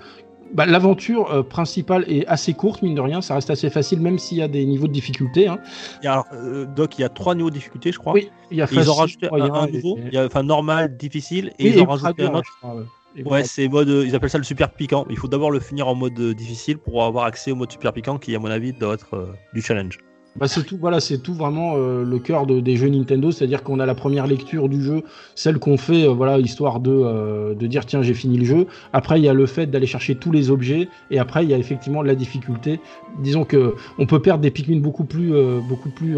[0.55, 3.21] bah, l'aventure euh, principale est assez courte, mine de rien.
[3.21, 5.49] Ça reste assez facile, même s'il y a des niveaux de difficulté.
[5.49, 5.59] hein.
[6.03, 8.13] Il y a, euh, Doc, il y a trois niveaux de difficulté, je crois.
[8.13, 9.97] Oui, il y a Et ils ont facile, rajouté un, moyen un et- nouveau.
[9.99, 12.51] et- Il y a, enfin, normal, difficile, et Oui, ils ont rajouté un autre.
[12.61, 13.23] crois, ouais.
[13.25, 15.05] Ouais, c'est mode, euh, ils appellent ça le super piquant.
[15.11, 18.19] Il faut d'abord le finir en mode difficile pour avoir accès au mode super piquant
[18.19, 19.99] qui, à mon avis, doit être euh, du challenge.
[20.41, 23.79] Bah, c'est tout, c'est tout vraiment euh, le cœur de- des jeux Nintendo, c'est-à-dire qu'on
[23.79, 25.03] a la première lecture du jeu,
[25.35, 28.67] celle qu'on fait, euh, voilà, histoire de, euh, de dire tiens j'ai fini le jeu.
[28.95, 31.55] Après il y a le fait d'aller chercher tous les objets, et après il y
[31.55, 32.81] a effectivement la difficulté.
[33.23, 35.31] Disons que on peut perdre des Pikmin beaucoup plus,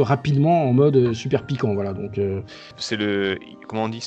[0.01, 1.93] rapidement en mode super piquant, voilà.
[1.93, 2.21] Donc
[2.77, 3.39] C'est le.
[3.67, 4.01] Comment on dit.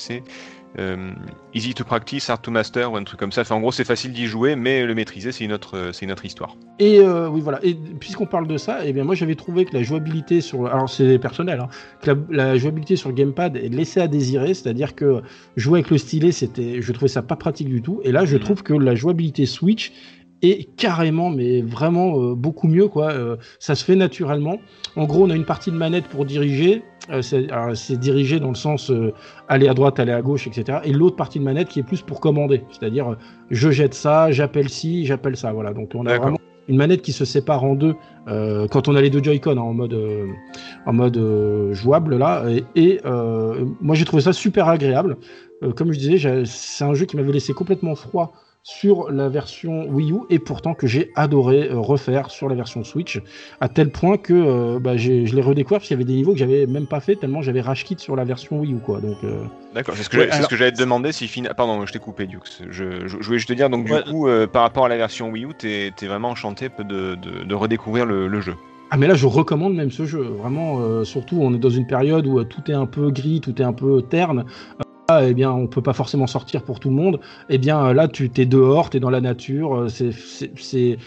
[0.78, 1.12] Euh,
[1.54, 3.40] easy to practice, hard to master, ou un truc comme ça.
[3.42, 6.04] Enfin, en gros, c'est facile d'y jouer, mais le maîtriser, c'est une autre, euh, c'est
[6.04, 6.56] une autre histoire.
[6.78, 7.58] Et euh, oui, voilà.
[7.62, 10.88] Et puisqu'on parle de ça, eh bien moi j'avais trouvé que la jouabilité sur, alors
[10.88, 11.68] c'est personnel, hein,
[12.02, 15.22] que la, la jouabilité sur le gamepad est laissée à désirer, c'est-à-dire que
[15.56, 18.00] jouer avec le stylet, c'était, je trouvais ça pas pratique du tout.
[18.04, 18.40] Et là, je Mhm.
[18.42, 19.92] trouve que la jouabilité Switch
[20.42, 23.12] est carrément, mais vraiment euh, beaucoup mieux, quoi.
[23.12, 24.58] Euh, ça se fait naturellement.
[24.96, 26.82] En gros, on a une partie de manette pour diriger.
[27.10, 28.90] Euh, c'est dirigé dans le sens
[29.48, 30.78] aller à droite, aller à gauche, etc.
[30.84, 33.16] Et l'autre partie de manette qui est plus pour commander, c'est-à-dire
[33.50, 35.52] je jette ça, j'appelle ci, j'appelle ça.
[35.52, 35.72] Voilà.
[35.72, 37.94] Donc on a vraiment une manette qui se sépare en deux
[38.28, 40.26] euh, quand on a les deux Joy-Con hein, en mode euh,
[40.84, 43.00] en mode euh, jouable là et, et,
[43.80, 45.16] moi j'ai trouvé ça super agréable
[45.74, 48.32] comme je disais c'est un jeu qui m'avait laissé complètement froid
[48.68, 52.82] sur la version Wii U et pourtant que j'ai adoré euh, refaire sur la version
[52.82, 53.22] Switch
[53.60, 56.32] à tel point que euh, bah, je l'ai redécouvert parce qu'il y avait des niveaux
[56.32, 59.00] que j'avais même pas fait tellement j'avais rage quit sur la version Wii U quoi
[59.00, 61.98] donc euh, D'accord, c'est ce que Ouais, j'allais- te demander si fina- Pardon, je t'ai
[62.00, 62.38] coupé, Dux.
[62.70, 64.96] Je, je, je voulais juste te dire, donc, du coup, euh, par rapport à la
[64.96, 68.54] version Wii U, t'es es vraiment enchanté de, de, de redécouvrir le, le jeu.
[68.90, 71.86] Ah mais là je recommande même ce jeu, vraiment euh, surtout on est dans une
[71.88, 74.44] période où euh, tout est un peu gris, tout est un peu terne.
[75.08, 77.20] Là, eh bien on peut pas forcément sortir pour tout le monde.
[77.48, 80.98] Eh bien euh, là tu t'es dehors, t'es dans la nature, euh, c'est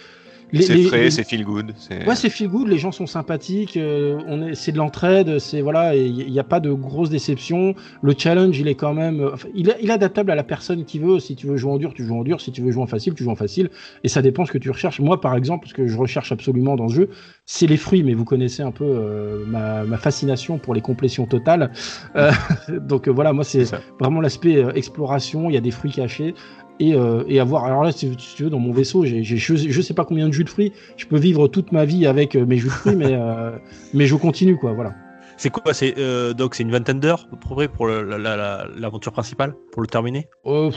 [0.64, 1.74] c'est frais, les- c'est feel good.
[2.08, 5.62] Ouais, c'est feel good, les gens sont sympathiques, euh, on est, c'est de l'entraide, c'est
[5.62, 7.76] voilà, il n'y a pas de grosses déceptions.
[8.02, 10.44] Le challenge, il est quand même, euh, enfin, il, est, il est adaptable à la
[10.44, 11.20] personne qui veut.
[11.20, 12.42] Si tu veux jouer en dur, tu joues en dur.
[12.42, 13.70] Si tu veux jouer en facile, tu joues en facile.
[14.04, 15.00] Et ça dépend ce que tu recherches.
[15.00, 17.10] Moi, par exemple, ce que je recherche absolument dans ce jeu,
[17.46, 18.04] c'est les fruits.
[18.04, 21.72] Mais vous connaissez un peu euh, ma, ma fascination pour les complétions totales.
[22.16, 22.32] Euh,
[22.80, 23.66] donc voilà, moi, c'est
[24.00, 25.50] vraiment l'aspect exploration.
[25.50, 26.34] Il y a des fruits cachés.
[26.80, 27.65] Et, euh, et avoir.
[27.65, 30.34] Alors là, si, tu veux, dans mon vaisseau, j'ai, je, je sais pas combien de
[30.34, 30.72] jus de fruits.
[30.96, 33.52] Je peux vivre toute ma vie avec euh, mes jus de fruits, mais, euh,
[33.94, 34.72] mais je continue, quoi.
[34.72, 34.94] Voilà.
[35.36, 38.18] C'est quoi C'est euh, Doc, c'est une vingtaine d'heures à peu près pour le- la-
[38.18, 40.28] la- la- l'aventure principale, pour le terminer?
[40.46, 40.70] Euh,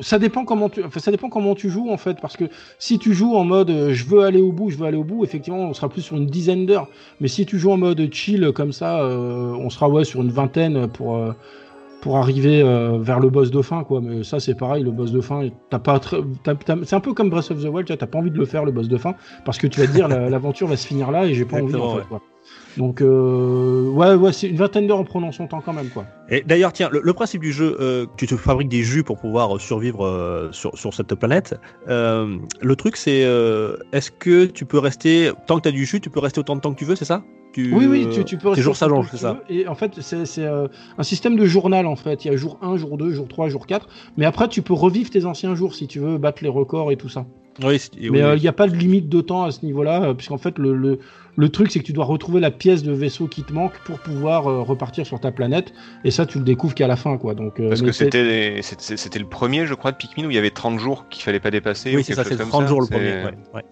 [0.00, 2.44] ça dépend comment tu, enfin, ça dépend comment tu joues en fait, parce que
[2.78, 5.04] si tu joues en mode euh, je veux aller au bout, je veux aller au
[5.04, 6.88] bout, effectivement, on sera plus sur une dizaine d'heures.
[7.22, 10.30] Mais si tu joues en mode chill comme ça, euh, on sera ouais sur une
[10.32, 11.32] vingtaine pour euh,
[12.00, 14.00] pour arriver euh, vers le boss de fin, quoi.
[14.00, 17.12] Mais ça, c'est pareil, le boss de fin, t'as pas, t'as- t'as- c'est un peu
[17.12, 18.96] comme Breath of the Wild, tu t'as pas envie de le faire le boss de
[18.96, 21.44] fin, parce que tu vas te dire la- l'aventure va se finir là et j'ai
[21.44, 21.96] pas envie en fait.
[21.98, 22.04] ouais.
[22.08, 22.20] Quoi.
[22.76, 26.06] Donc euh, ouais, ouais, c'est une vingtaine d'heures en prenant son temps quand même, quoi.
[26.30, 29.18] Et d'ailleurs, tiens, le, le principe du jeu, euh, tu te fabriques des jus pour
[29.18, 31.54] pouvoir euh, survivre euh, sur, sur cette planète.
[31.86, 33.20] Le truc, c'est
[33.92, 36.56] est-ce que tu peux rester, tant que tu as du jus, tu peux rester autant
[36.56, 37.22] de temps que tu veux, c'est ça?
[37.52, 39.40] Tu, Oui, oui, tu, tu peux tes rester jours autant s'allongent, que c'est ça.
[39.48, 42.24] Et en fait, c'est c'est, euh, un système de journal, en fait.
[42.24, 43.88] Il y a jour 1, jour 2, jour 3, jour 4.
[44.16, 46.96] Mais après, tu peux revivre tes anciens jours si tu veux battre les records et
[46.96, 47.26] tout ça.
[47.62, 48.40] Oui, c'est- oui, Mais euh, il oui.
[48.42, 50.98] n'y a pas de limite de temps à ce niveau-là, euh, puisqu'en fait, le, le,
[51.36, 53.98] le truc, c'est que tu dois retrouver la pièce de vaisseau qui te manque pour
[53.98, 55.72] pouvoir euh, repartir sur ta planète.
[56.04, 57.34] Et ça, tu le découvres qu'à la fin, quoi.
[57.34, 60.38] Donc, euh, Parce que c'est- c'était le premier, je crois, de Pikmin où il y
[60.38, 61.90] avait 30 jours qu'il fallait pas dépasser.
[61.94, 62.68] Oui, ou c'est ça, c'est comme 30 ça.
[62.68, 63.10] jours le C'est- premier.
[63.10, 63.62] ouais, ouais.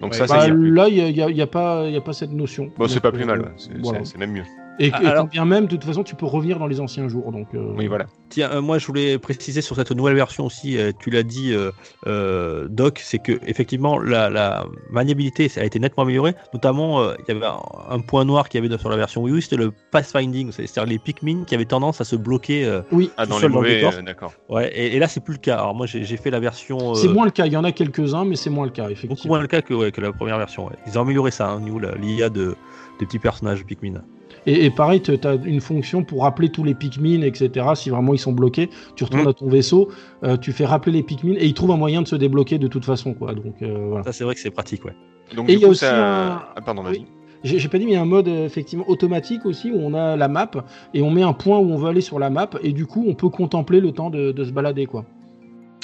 [0.00, 0.18] Donc Ouais.
[0.18, 2.00] ça, Bah, là, il n'y a, y a- il y a pas il y a
[2.00, 2.70] pas cette notion.
[2.78, 4.00] Bon, c'est pas plus euh, mal, voilà.
[4.04, 4.44] c'est même mieux.
[4.80, 6.80] Et, et Ah, alors- quand bien même, de toute façon, tu peux revenir dans les
[6.80, 7.30] anciens jours.
[7.32, 8.06] Donc, euh, Oui, voilà.
[8.30, 11.52] Tiens, euh, moi je voulais préciser sur cette nouvelle version aussi, euh, tu l'as dit,
[11.52, 11.70] euh,
[12.06, 16.34] euh, Doc, c'est que effectivement la, la maniabilité ça a été nettement améliorée.
[16.54, 19.22] Notamment, euh, il y avait un, un point noir qu'il y avait sur la version
[19.22, 22.64] Wii U, c'était le pathfinding, c'est-à-dire les Pikmin qui avaient tendance à se bloquer.
[22.64, 24.32] euh, Oui, Ah, dans les dans le mauvais, euh, d'accord.
[24.48, 25.56] ouais, et, et là c'est plus le cas.
[25.56, 26.92] Alors moi j'ai j'ai fait la version.
[26.92, 27.46] euh, c'est moins le cas.
[27.46, 29.34] Il y en a quelques-uns, mais c'est moins le cas, beaucoup effectivement.
[29.34, 30.66] moins le cas que, ouais, que la première version.
[30.66, 30.76] ouais.
[30.86, 32.54] Ils ont amélioré ça hein, la- l'IA de,
[33.00, 34.02] des petits personnages Pikmin.
[34.46, 37.66] Et, et pareil, tu as une fonction pour rappeler tous les Pikmin, etc.
[37.74, 39.28] Si vraiment ils sont bloqués, tu retournes Mm.
[39.28, 39.88] à ton vaisseau,
[40.24, 42.66] euh, tu fais rappeler les Pikmin et ils trouvent un moyen de se débloquer de
[42.68, 43.34] toute façon, quoi.
[43.34, 44.04] Donc euh, voilà.
[44.04, 44.94] Ça c'est vrai que c'est pratique, ouais.
[45.36, 46.34] Donc, Et il y a aussi ça.
[46.36, 46.98] un- Ah, pardon, vas-y.
[47.00, 47.06] Oui.
[47.42, 49.94] J'ai pas dit, mais il y a un mode euh, effectivement automatique aussi où on
[49.94, 50.50] a la map
[50.92, 53.04] et on met un point où on veut aller sur la map et du coup
[53.08, 55.04] on peut contempler le temps de, de se balader, quoi.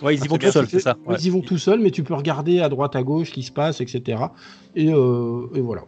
[0.02, 0.96] Ouais, ils y Ah, vont tout seuls, c'est ça.
[1.06, 1.16] ouais.
[1.18, 3.42] Ils y vont tout seuls, mais tu peux regarder à droite, à gauche ce qui
[3.42, 4.18] se passe, etc.
[4.74, 5.82] Et, euh, et voilà.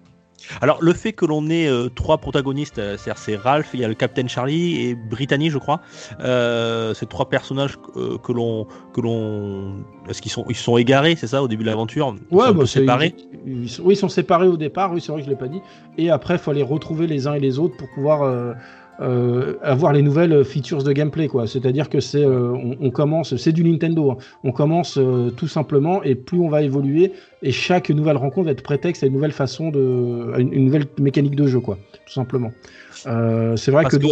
[0.60, 3.84] Alors, le fait que l'on ait euh, trois protagonistes, euh, c'est-à-dire c'est Ralph, il y
[3.84, 5.80] a le Captain Charlie et Brittany, je crois.
[6.20, 11.26] Euh, ces trois personnages que l'on, que l'on, est-ce qu'ils sont, ils sont égarés, c'est
[11.26, 12.14] ça, au début de l'aventure?
[12.30, 13.14] Ils sont un peu bah, séparés?
[13.46, 15.36] Ils, ils sont, oui, ils sont séparés au départ, oui, c'est vrai que je l'ai
[15.36, 15.60] pas dit.
[15.96, 18.54] Et après, il faut les retrouver les uns et les autres pour pouvoir
[19.00, 21.46] euh, avoir les nouvelles features de gameplay, quoi.
[21.46, 24.10] C'est-à-dire que c'est, euh, on, on commence, c'est du Nintendo.
[24.12, 24.16] hein.
[24.44, 28.50] On commence euh, tout simplement, et plus on va évoluer, et chaque nouvelle rencontre va
[28.52, 31.78] être prétexte à une nouvelle façon de, à une, une nouvelle mécanique de jeu, quoi.
[32.06, 32.50] Tout simplement.
[32.94, 34.04] C'est vrai Parce que,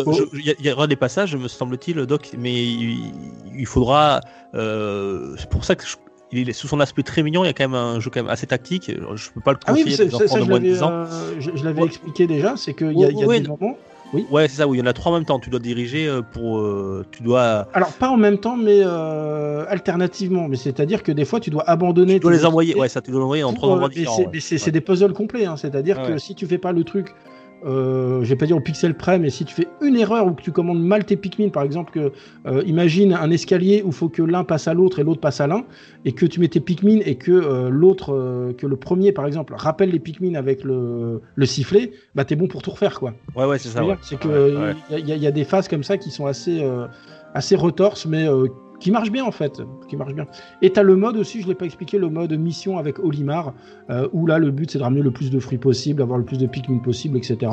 [0.60, 3.12] il y, aura des passages, me semble-t-il, Doc, mais il,
[3.58, 4.20] il faudra.
[4.54, 5.96] c'est pour ça que je-
[6.32, 7.44] il est sous son aspect très mignon.
[7.44, 8.90] Il y a quand même un jeu quand même assez tactique.
[9.14, 10.48] Je peux pas le ah oui, conseiller mais aux c'est- c'est- enfants ça, de je
[10.50, 10.90] moins de l'avais, 10 ans.
[10.92, 11.06] euh,
[11.40, 11.86] je, je l'avais Ouais.
[11.86, 13.56] expliqué déjà, c'est qu'il y a, il y a Ouais, des ouais.
[14.12, 14.24] Moments.
[14.30, 14.66] Ouais, c'est ça.
[14.68, 15.38] Oui, il y en a trois en même temps.
[15.38, 16.58] Tu dois diriger euh, pour.
[16.58, 17.68] euh, tu dois.
[17.74, 20.48] Alors pas en même temps, mais euh, alternativement.
[20.48, 22.14] Mais c'est-à-dire que des fois, tu dois abandonner.
[22.14, 22.74] Tu dois les envoyer.
[22.76, 24.16] Ouais, ça tu dois les envoyer en trois endroits différents.
[24.16, 24.30] c'est-
[24.66, 24.72] ouais.
[24.72, 25.46] des puzzles complets.
[25.46, 25.56] hein.
[25.56, 27.14] C'est-à-dire Ouais, que si tu fais pas le truc,
[27.64, 30.32] euh, je vais pas dire au pixel près, mais si tu fais une erreur ou
[30.32, 32.12] que tu commandes mal tes Pikmin, par exemple, que
[32.46, 35.40] euh, imagine un escalier où il faut que l'un passe à l'autre et l'autre passe
[35.40, 35.64] à l'un,
[36.04, 39.26] et que tu mets tes Pikmin et que euh, l'autre, euh, que le premier, par
[39.26, 43.14] exemple, rappelle les Pikmin avec le, le sifflet, bah t'es bon pour tout refaire, quoi.
[43.34, 43.84] Ouais, ouais, c'est ça.
[43.84, 43.96] Ouais.
[44.02, 44.56] C'est que Ouais,
[44.92, 44.98] ouais.
[45.00, 46.62] il y, a- il y a des phases comme ça qui sont assez,
[47.34, 48.26] assez retorses, mais
[48.80, 50.26] qui marchent bien en fait, qui marchent bien.
[50.62, 53.54] Et t'as le mode aussi, je l'ai pas expliqué, le mode mission avec Olimar,
[53.90, 56.24] euh, où là le but c'est de ramener le plus de fruits possible, avoir le
[56.24, 57.52] plus de Pikmin possible, etc.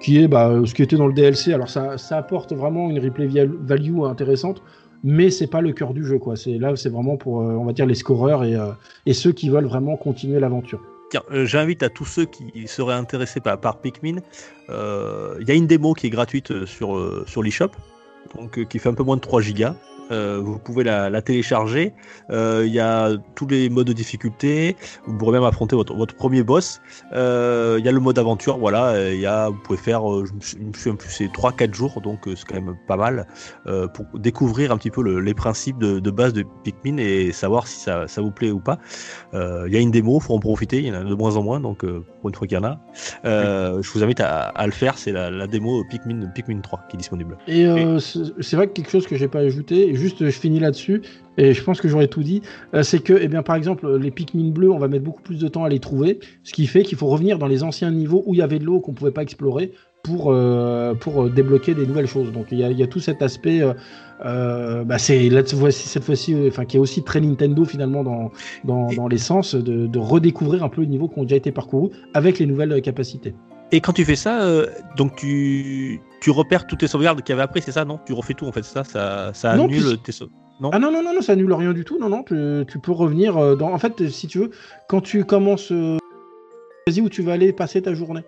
[0.00, 1.52] Qui est bah, ce qui était dans le DLC.
[1.52, 4.62] Alors ça, apporte vraiment une replay value intéressante.
[5.04, 6.36] Mais c'est pas le cœur du jeu, quoi.
[6.36, 8.70] C'est là, c'est vraiment pour, euh, on va dire, les scoreurs et, euh,
[9.12, 10.80] ceux qui veulent vraiment continuer l'aventure.
[11.10, 14.20] Tiens, euh, j'invite à tous ceux qui seraient intéressés par, Pikmin.
[14.70, 17.72] euh, Il y a une démo qui est gratuite euh, sur, euh, sur l'eShop,
[18.38, 19.74] donc euh, qui fait un peu moins de 3 gigas.
[20.10, 21.94] Euh, vous pouvez la, la télécharger.
[22.30, 24.76] Euh, Il y a tous les modes de difficulté.
[25.06, 26.80] Vous pourrez même affronter votre, votre premier boss.
[27.14, 28.58] Euh, Il y a le mode aventure.
[28.58, 29.10] Voilà.
[29.12, 31.28] Il y a, vous pouvez faire, euh, je me suis- je me souviens plus, c'est
[31.32, 32.00] 3-4 jours.
[32.02, 33.26] Donc euh, c'est quand même pas mal
[33.66, 37.32] euh, pour découvrir un petit peu le- les principes de, de base de Pikmin et
[37.32, 38.78] savoir si ça, ça vous plaît ou pas.
[39.34, 40.78] Euh, Il y a une démo, faut en profiter.
[40.78, 41.60] Il y en a de moins en moins.
[41.60, 42.80] Donc euh, pour une fois qu'il y en a,
[43.24, 44.98] euh, je vous invite à, à le faire.
[44.98, 47.38] C'est la, la démo Pikmin, Pikmin 3 qui est disponible.
[47.46, 50.60] Et euh, c'est c'est vrai que quelque chose que j'ai pas ajouté, juste je finis
[50.60, 51.02] là-dessus,
[51.38, 52.42] et je pense que j'aurais tout dit,
[52.74, 55.38] euh, c'est que, eh bien, par exemple, les Pikmin bleus, on va mettre beaucoup plus
[55.38, 58.22] de temps à les trouver, ce qui fait qu'il faut revenir dans les anciens niveaux
[58.26, 61.74] où il y avait de l'eau qu'on pouvait pas explorer pour, euh, pour euh, débloquer
[61.74, 62.32] des nouvelles choses.
[62.32, 63.62] Donc il y a, tout cet aspect,
[64.22, 65.30] bah, c'est
[65.70, 68.30] cette fois-ci, enfin qui est aussi très Nintendo finalement dans,
[68.64, 72.38] dans, dans l'essence de, redécouvrir un peu les niveaux qui ont déjà été parcourus avec
[72.38, 73.34] les nouvelles capacités.
[73.72, 77.32] Et quand tu fais ça, euh, donc tu, tu repères toutes tes sauvegardes qu'il y
[77.32, 77.98] avait après, c'est ça, non?
[78.04, 78.84] Tu refais tout en fait, c'est ça?
[78.84, 80.42] Ça, ça Non, annule tes sauvegardes.
[80.72, 81.98] Ah non, non, non, non, ça annule rien du tout.
[81.98, 83.72] Non, non, tu, tu peux revenir euh, dans.
[83.72, 84.50] En fait, si tu veux,
[84.88, 85.72] quand tu commences.
[85.72, 85.96] Euh...
[86.86, 88.22] Vas-y, où tu vas aller passer ta journée.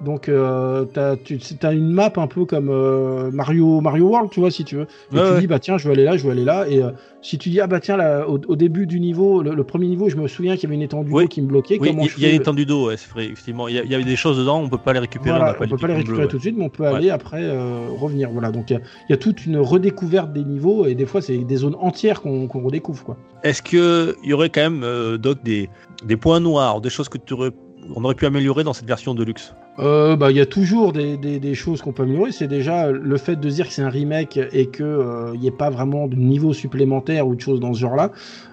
[0.00, 4.40] Donc, euh, t'as, tu as une map un peu comme euh, Mario, Mario World, tu
[4.40, 4.86] vois, si tu veux.
[5.12, 5.40] Et Ouais, tu ouais.
[5.40, 6.66] dis, bah tiens, je vais aller là, je vais aller là.
[6.68, 9.54] Et euh, si tu dis, ah bah tiens, là, au, au début du niveau, le,
[9.54, 11.78] le premier niveau, je me souviens qu'il y avait une étendue d'eau qui me bloquait.
[11.80, 13.68] Oui, il y a fais l'étendue d'eau, c'est vrai, effectivement.
[13.68, 15.38] Il y, y avait des choses dedans, on peut pas les récupérer.
[15.38, 17.10] Voilà, n'a on peut pas les récupérer bleu, tout de suite, mais on peut aller
[17.10, 18.30] après euh, revenir.
[18.32, 21.06] Voilà, donc il y a- il y, a toute une redécouverte des niveaux et des
[21.06, 23.16] fois c'est des zones entières qu'on redécouvre quoi.
[23.44, 25.68] Est-ce qu'il y aurait quand même, Doc, des,
[26.04, 27.50] des points noirs, des choses que tu aurais,
[27.94, 30.92] on aurait pu améliorer dans cette version de luxe Euh, bah, il y a toujours
[30.92, 32.32] des, choses qu'on peut améliorer.
[32.32, 35.46] C'est déjà le fait de dire que c'est un remake et que euh, il n'y
[35.46, 38.10] ait pas vraiment de niveau supplémentaire ou de choses dans ce genre-là.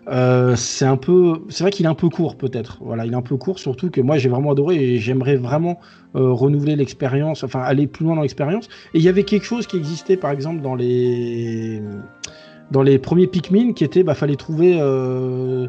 [0.07, 2.79] Euh, c'est vrai qu'il est un peu court peut-être.
[2.81, 5.79] Voilà, il est un peu court, surtout que moi j'ai vraiment adoré et j'aimerais vraiment
[6.15, 8.67] euh, renouveler l'expérience, enfin aller plus loin dans l'expérience.
[8.93, 11.81] Et il y avait quelque chose qui existait par exemple dans les
[12.71, 15.67] dans les premiers Pikmin qui était, bah fallait trouver euh,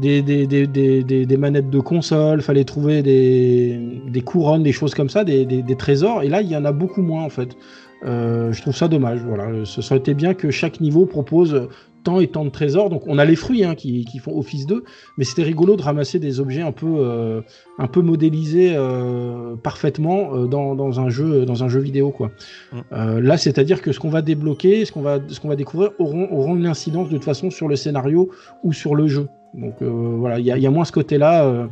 [0.00, 4.94] des, des, des, des, des, des manettes de console, fallait trouver des, couronnes, des choses
[4.94, 6.22] comme ça, des, trésors.
[6.22, 7.56] Et là, il y en a beaucoup moins en fait.
[8.04, 9.20] Euh, je trouve ça dommage.
[9.20, 11.68] Voilà, ce serait été bien que chaque niveau propose
[12.02, 12.88] tant et tant de trésors.
[12.88, 14.84] Donc on a les fruits hein, qui, qui font office d'eux,
[15.18, 17.42] mais c'était rigolo de ramasser des objets un peu, euh,
[17.78, 22.30] un peu modélisés euh, parfaitement dans, dans un jeu, dans un jeu vidéo quoi.
[22.72, 22.78] Mm.
[22.92, 25.90] Euh, là, c'est-à-dire que ce qu'on va débloquer, ce qu'on va, ce qu'on va découvrir
[25.98, 28.30] auront, auront une incidence de toute façon sur le scénario
[28.64, 29.28] ou sur le jeu.
[29.54, 31.66] Donc euh, voilà, il y, a- moins ce côté-là, euh,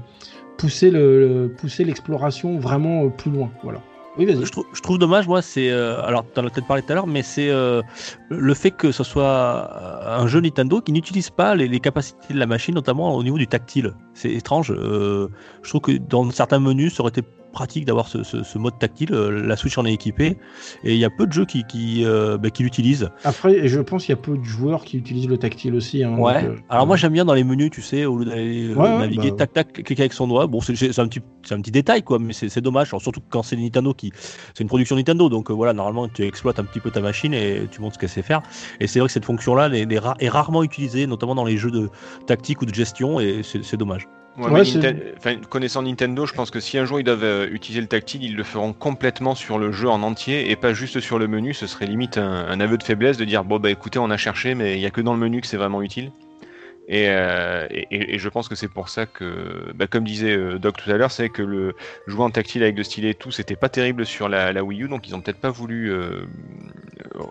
[0.56, 3.50] pousser le, le- l'exploration vraiment euh, plus loin.
[3.62, 3.80] Voilà.
[4.16, 5.70] Oui, je, trouve, dommage, moi, c'est.
[5.70, 9.04] alors, tu en as peut-être parlé tout à l'heure, mais c'est le fait que ce
[9.04, 13.38] soit un jeu Nintendo qui n'utilise pas les, capacités de la machine, notamment au niveau
[13.38, 13.94] du tactile.
[14.14, 14.72] C'est étrange.
[14.74, 15.28] je
[15.68, 19.12] trouve que dans certains menus, ça aurait été pratique d'avoir ce, ce- ce mode tactile.
[19.12, 20.36] euh, La Switch en est équipée.
[20.84, 23.10] Et il y a peu de jeux qui, qui, euh, bah, qui l'utilisent.
[23.24, 26.04] Après, je pense qu'il y a peu de joueurs qui utilisent le tactile aussi.
[26.04, 26.42] hein, Ouais.
[26.42, 28.98] donc, euh, Alors moi j'aime bien dans les menus, tu sais, au lieu d'aller Ouais,
[28.98, 30.46] naviguer, bah, tac tac, cliquer avec son doigt.
[30.46, 32.88] Bon, c'est un petit, c'est un petit détail quoi, mais c'est dommage.
[32.88, 34.12] Alors, surtout quand c'est Nintendo qui,
[34.54, 37.34] c'est une production Nintendo, donc euh, voilà, normalement tu exploites un petit peu ta machine
[37.34, 38.42] et tu montres ce qu'elle sait faire.
[38.80, 41.56] Et c'est vrai que cette fonction-là est, est ra- est rarement utilisée, notamment dans les
[41.56, 41.88] jeux de
[42.26, 44.06] tactique ou de gestion, et c'est dommage.
[44.38, 47.80] Ouais, Ouais, Ninten- connaissant Nintendo, je pense que si un jour ils doivent euh, utiliser
[47.80, 51.18] le tactile, ils le feront complètement sur le jeu en entier et pas juste sur
[51.18, 51.54] le menu.
[51.54, 54.16] Ce serait limite un, un aveu de faiblesse de dire bon bah écoutez, on a
[54.16, 56.12] cherché, mais il y a que dans le menu que c'est vraiment utile.
[56.90, 60.34] Et, euh, et, et- et je pense que c'est pour ça que, bah, comme disait
[60.34, 61.74] euh, Doc tout à l'heure, c'est que le
[62.06, 64.84] jouer en tactile avec le stylet et tout, c'était pas terrible sur la, la Wii
[64.84, 65.92] U, donc ils ont peut-être pas voulu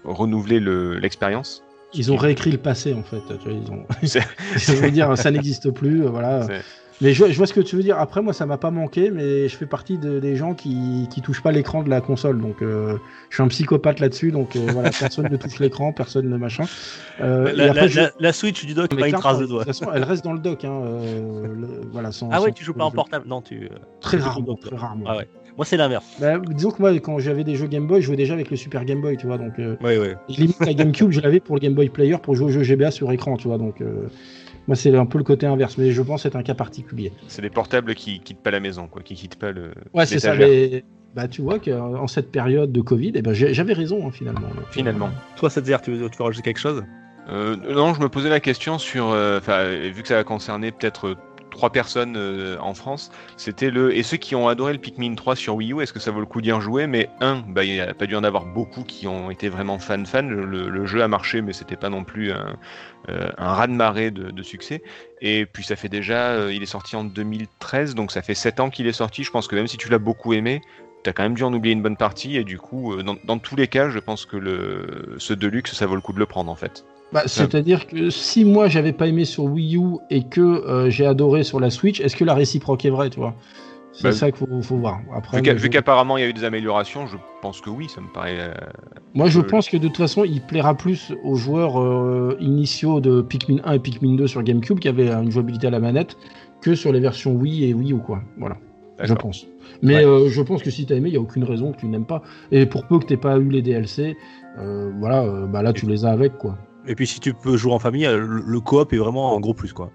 [0.04, 1.64] renouveler le- l'expérience.
[1.94, 3.22] Ils ont réécrit le passé en fait.
[3.40, 3.86] Tu vois, ils ont...
[4.92, 6.04] Dire, ça n'existe plus.
[6.04, 6.46] Voilà.
[7.00, 8.00] Mais je, je vois ce que tu veux dire.
[8.00, 11.22] Après, moi, ça m'a pas manqué, mais je fais partie de- des gens qui, qui
[11.22, 12.42] touchent pas l'écran de la console.
[12.42, 12.98] Donc, euh,
[13.30, 14.32] je suis un psychopathe là-dessus.
[14.32, 16.64] Donc, euh, voilà, personne ne touche l'écran, personne ne machin.
[17.22, 19.44] Euh, et La, après, la- je- la- la Switch du dock, pas une trace de
[19.44, 19.60] De doigt.
[19.66, 20.66] toute façon, elle reste dans le dock.
[20.66, 20.82] Hein,
[21.56, 23.70] le- voilà, sans, Ah ouais, sans- tu joues pas en portable Non, tu.
[24.02, 25.06] Très rarement, au dock, très rarement.
[25.08, 25.28] Ah ouais.
[25.56, 26.06] Moi c'est l'inverse.
[26.22, 28.58] Bah, disons que moi, quand j'avais des jeux Game Boy, je jouais déjà avec le
[28.58, 29.40] Super Game Boy, tu vois.
[29.40, 30.16] Donc, euh, Ouais ouais.
[30.30, 32.92] limite la GameCube, je l'avais pour le Game Boy Player pour jouer aux jeux GBA
[32.92, 33.58] sur écran, tu vois.
[33.58, 34.08] Donc, euh,
[34.68, 37.14] moi, c'est un peu le côté inverse, mais je pense être un cas particulier.
[37.28, 39.72] C'est des portables qui quittent pas la maison, quoi, qui quittent pas le.
[39.94, 40.36] Ouais, c'est ça.
[40.36, 40.84] Mais
[41.16, 44.42] bah, tu vois qu'en cette période de Covid, eh ben, j'avais raison hein, finalement.
[44.42, 45.10] Donc, euh, Finalement.
[45.38, 46.84] Toi, ça te dire, tu veux, tu veux rajouter quelque chose?
[47.30, 50.24] Euh, non, je me posais la question sur, euh, enfin, euh, vu que ça va
[50.24, 51.16] concerner peut-être euh,
[51.58, 55.36] trois personnes euh, en France, c'était le et ceux qui ont adoré le Pikmin 3
[55.36, 57.64] sur Wii U, est-ce que ça vaut le coup d'y en jouer Mais un, bah,
[57.64, 60.22] il n'y a pas dû en avoir beaucoup qui ont été vraiment fans fans.
[60.22, 62.56] Le, jeu a marché, mais c'était pas non plus un,
[63.10, 64.82] euh, un raz-de-marée de, de succès.
[65.20, 68.60] Et puis ça fait déjà, euh, il est sorti en 2013, donc ça fait 7
[68.60, 69.24] ans qu'il est sorti.
[69.24, 70.62] Je pense que même si tu l'as beaucoup aimé,
[71.04, 73.38] T'as quand même dû en oublier une bonne partie et du coup, euh, dans, dans
[73.38, 76.26] tous les cas, je pense que le, ce Deluxe, ça vaut le coup de le
[76.26, 76.86] prendre en fait.
[77.14, 81.06] Bah, C'est-à-dire que si moi j'avais pas aimé sur Wii U et que euh, j'ai
[81.06, 83.34] adoré sur la Switch, est-ce que la réciproque est vraie, tu vois?
[83.94, 85.00] C'est Bah, ça qu'il faut, faut voir.
[85.16, 88.08] Après, Vu qu'apparemment il y a eu des améliorations, je pense que oui, ça me
[88.14, 88.38] paraît.
[88.40, 88.54] euh,
[89.16, 93.00] Moi, je Euh, pense que de toute façon, il plaira plus aux joueurs euh, initiaux
[93.00, 96.16] de Pikmin 1 et Pikmin 2 sur GameCube qui avaient une jouabilité à la manette
[96.62, 98.22] que sur les versions Wii et Wii U, quoi.
[98.38, 98.58] Voilà,
[99.02, 99.48] je pense.
[99.82, 100.30] Mais Ouais.
[100.30, 102.22] je pense que si t'as aimé, il y a aucune raison que tu n'aimes pas.
[102.52, 104.16] Et pour peu que t'aies pas eu les DLC,
[105.00, 106.56] voilà, bah là tu les as avec, quoi.
[106.88, 109.40] Et puis si tu peux jouer en famille, euh, le, le coop est vraiment un
[109.40, 109.92] gros plus quoi.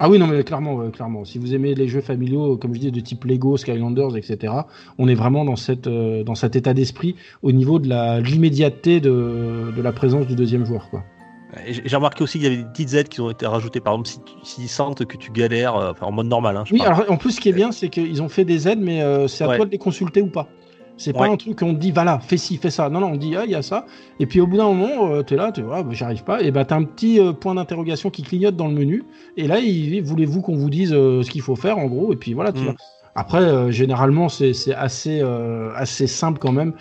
[0.00, 1.24] Ah oui, non, mais clairement, ouais, clairement.
[1.24, 4.52] Si vous aimez les jeux familiaux, comme je dis, de type Lego, Skylanders, etc.,
[4.98, 7.88] on est vraiment dans, cette, euh, dans cet état d'esprit au niveau de
[8.22, 11.04] l'immédiateté de, de la présence du deuxième joueur, quoi.
[11.66, 13.80] J'ai remarqué aussi qu'il y avait des petites aides qui ont été rajoutées.
[13.80, 16.56] Par exemple, si tu- s'ils sentent que tu galères, euh, enfin en mode normal.
[16.56, 16.94] Hein, je Oui, parle.
[17.02, 19.28] alors en plus, ce qui est bien, c'est qu'ils ont fait des aides, mais euh,
[19.28, 19.56] c'est à Ouais.
[19.58, 20.48] toi de les consulter ou pas.
[21.04, 21.30] C'est pas Ouais.
[21.30, 22.88] un truc qu'on dit, voilà, fais ci, fais ça.
[22.88, 23.86] Non, non, on dit, ah, il y a ça.
[24.20, 26.40] Et puis au bout d'un moment, euh, t'es là, tu vois, bah, j'arrive pas.
[26.42, 29.02] Et bah, t'as un petit euh, point d'interrogation qui clignote dans le menu.
[29.36, 32.12] Et là, il- voulez-vous qu'on vous dise euh, ce qu'il faut faire, en gros?
[32.12, 32.64] Et puis voilà, tu Mm.
[32.64, 32.74] vois.
[33.14, 35.20] Après, généralement, c'est c'est assez,
[35.76, 36.72] assez simple quand même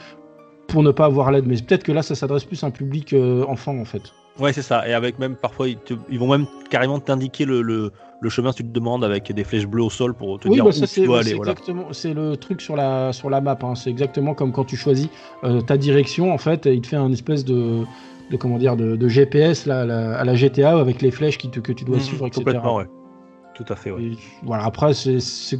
[0.68, 1.46] pour ne pas avoir l'aide.
[1.46, 3.14] Mais peut-être que là, ça s'adresse plus à un public
[3.48, 4.04] enfant en fait.
[4.40, 4.88] Ouais, c'est ça.
[4.88, 7.92] Et avec même parfois, ils, te- ils vont même carrément t'indiquer le, le,
[8.22, 10.64] le chemin tu te demandes avec des flèches bleues au sol pour te Oui, dire
[10.64, 11.30] bah, où tu dois aller.
[11.32, 11.52] c'est Voilà.
[11.52, 13.58] exactement, c'est le truc sur la sur la map.
[13.64, 13.74] hein.
[13.76, 15.10] C'est exactement comme quand tu choisis
[15.44, 16.32] euh, ta direction.
[16.32, 17.84] En fait, il te fait un espèce de,
[18.30, 21.40] de comment dire de, de GPS là, à la, à la GTA avec les flèches
[21.40, 22.44] qui te- que tu dois Mhm, suivre, etc.
[22.46, 22.86] complètement, ouais.
[23.56, 24.04] Tout à fait, ouais.
[24.04, 24.12] Et
[24.44, 25.20] voilà, après, c'est.
[25.20, 25.60] c'est-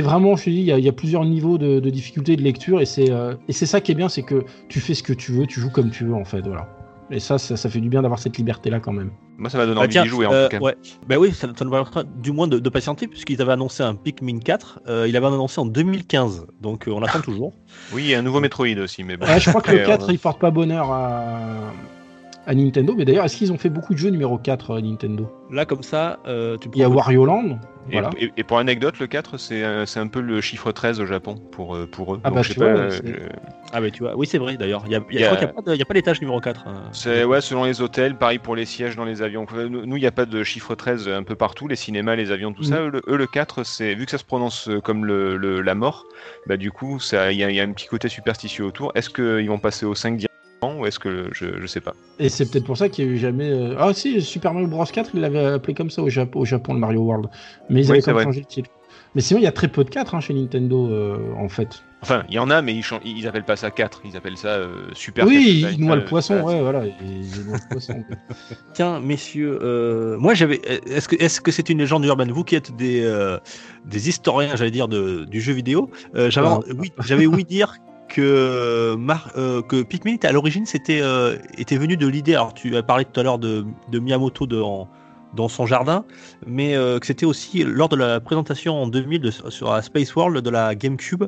[0.00, 2.34] vraiment, je te dis, il y, a- il y a plusieurs niveaux de, de difficulté
[2.36, 4.94] de lecture et c'est euh, et c'est ça qui est bien, c'est que tu fais
[4.94, 6.66] ce que tu veux, tu joues comme tu veux en fait, voilà.
[7.10, 9.12] Et ça, ça, ça fait du bien d'avoir cette liberté là quand même.
[9.38, 10.62] Moi, ça m'a donné Ah, envie d'y jouer en euh, tout cas.
[10.62, 10.76] Ouais.
[11.06, 13.94] Ben oui, ça, ça nous permettra du moins de, de patienter puisqu'ils avaient annoncé un
[13.94, 14.80] Pikmin 4.
[14.88, 17.52] euh, il avait annoncé en 2015, donc euh, on attend toujours.
[17.92, 19.26] Oui, et un nouveau Metroid aussi, mais bon.
[19.26, 21.38] Ouais, je crois que le Après, 4 on- il porte pas bonheur à,
[22.48, 25.30] à Nintendo, mais d'ailleurs, est-ce qu'ils ont fait beaucoup de jeux numéro 4 à Nintendo?
[25.50, 27.58] Là, comme ça, euh, tu Il y a Wario Land,
[27.90, 28.10] Et, voilà.
[28.18, 31.04] et- et pour anecdote, le 4, c'est euh, c'est un peu le chiffre 13 au
[31.06, 32.20] Japon pour, euh, pour eux.
[32.24, 33.00] Ah Donc, bah, je sais vois, pas, euh,
[33.74, 34.82] Ah, ben tu vois, oui, c'est vrai d'ailleurs.
[34.86, 36.66] Il y a, y a- a- je crois qu'il n'y a, pas l'étage numéro 4.
[36.66, 36.84] hein.
[36.92, 39.44] C'est ouais, selon les hôtels, pareil pour les sièges dans les avions.
[39.54, 42.30] Euh, Nous, il n'y a pas de chiffre 13 un peu partout, les cinémas, les
[42.30, 42.68] avions, tout Mhm.
[42.68, 42.80] ça.
[42.80, 45.60] Eux, le, eux, le 4, c'est vu que ça se prononce euh, comme le, le-
[45.60, 46.06] la mort,
[46.46, 48.90] bah du coup, ça, il y, a- il y a un petit côté superstitieux autour.
[48.94, 50.28] Est-ce qu'ils vont passer au 5 directement
[50.62, 51.94] ou est-ce que je, je sais pas.
[52.18, 53.48] Et c'est peut-être pour ça qu'il y a eu jamais.
[53.48, 56.44] euh, Ah si, Super Mario Bros 4, ils l'avaient appelé comme ça au Japon, au
[56.44, 57.28] Japon le Mario World.
[57.70, 58.24] Mais ils Oui, avaient c'est quand même vrai.
[58.24, 58.70] changé le titre.
[59.14, 61.82] Mais sinon, il y a très peu de 4 hein, chez Nintendo euh, en fait.
[62.02, 64.36] Enfin, il y en a, mais ils, chan- ils appellent pas ça 4, ils appellent
[64.36, 65.74] ça euh, Super oui, 4.
[65.74, 66.86] ils noient le Euh, poisson, voilà, ouais, voilà.
[67.02, 68.04] Ils ils noient le poisson.
[68.74, 70.56] Tiens, messieurs, euh, moi j'avais.
[70.86, 72.30] Est-ce que est-ce que c'est une légende urbaine?
[72.30, 73.38] Vous qui êtes des euh,
[73.84, 76.48] des historiens, j'allais dire, de, du jeu vidéo, euh, j'avais
[76.78, 77.74] oui, j'avais ouï dire
[78.18, 82.34] euh, que Pikmin à l'origine euh, était venu de l'idée.
[82.34, 86.04] Alors tu as parlé tout à l'heure de, Miyamoto dans son jardin,
[86.46, 90.14] mais euh, que c'était aussi lors de la présentation en 2000 de- sur la Space
[90.14, 91.24] World de la GameCube.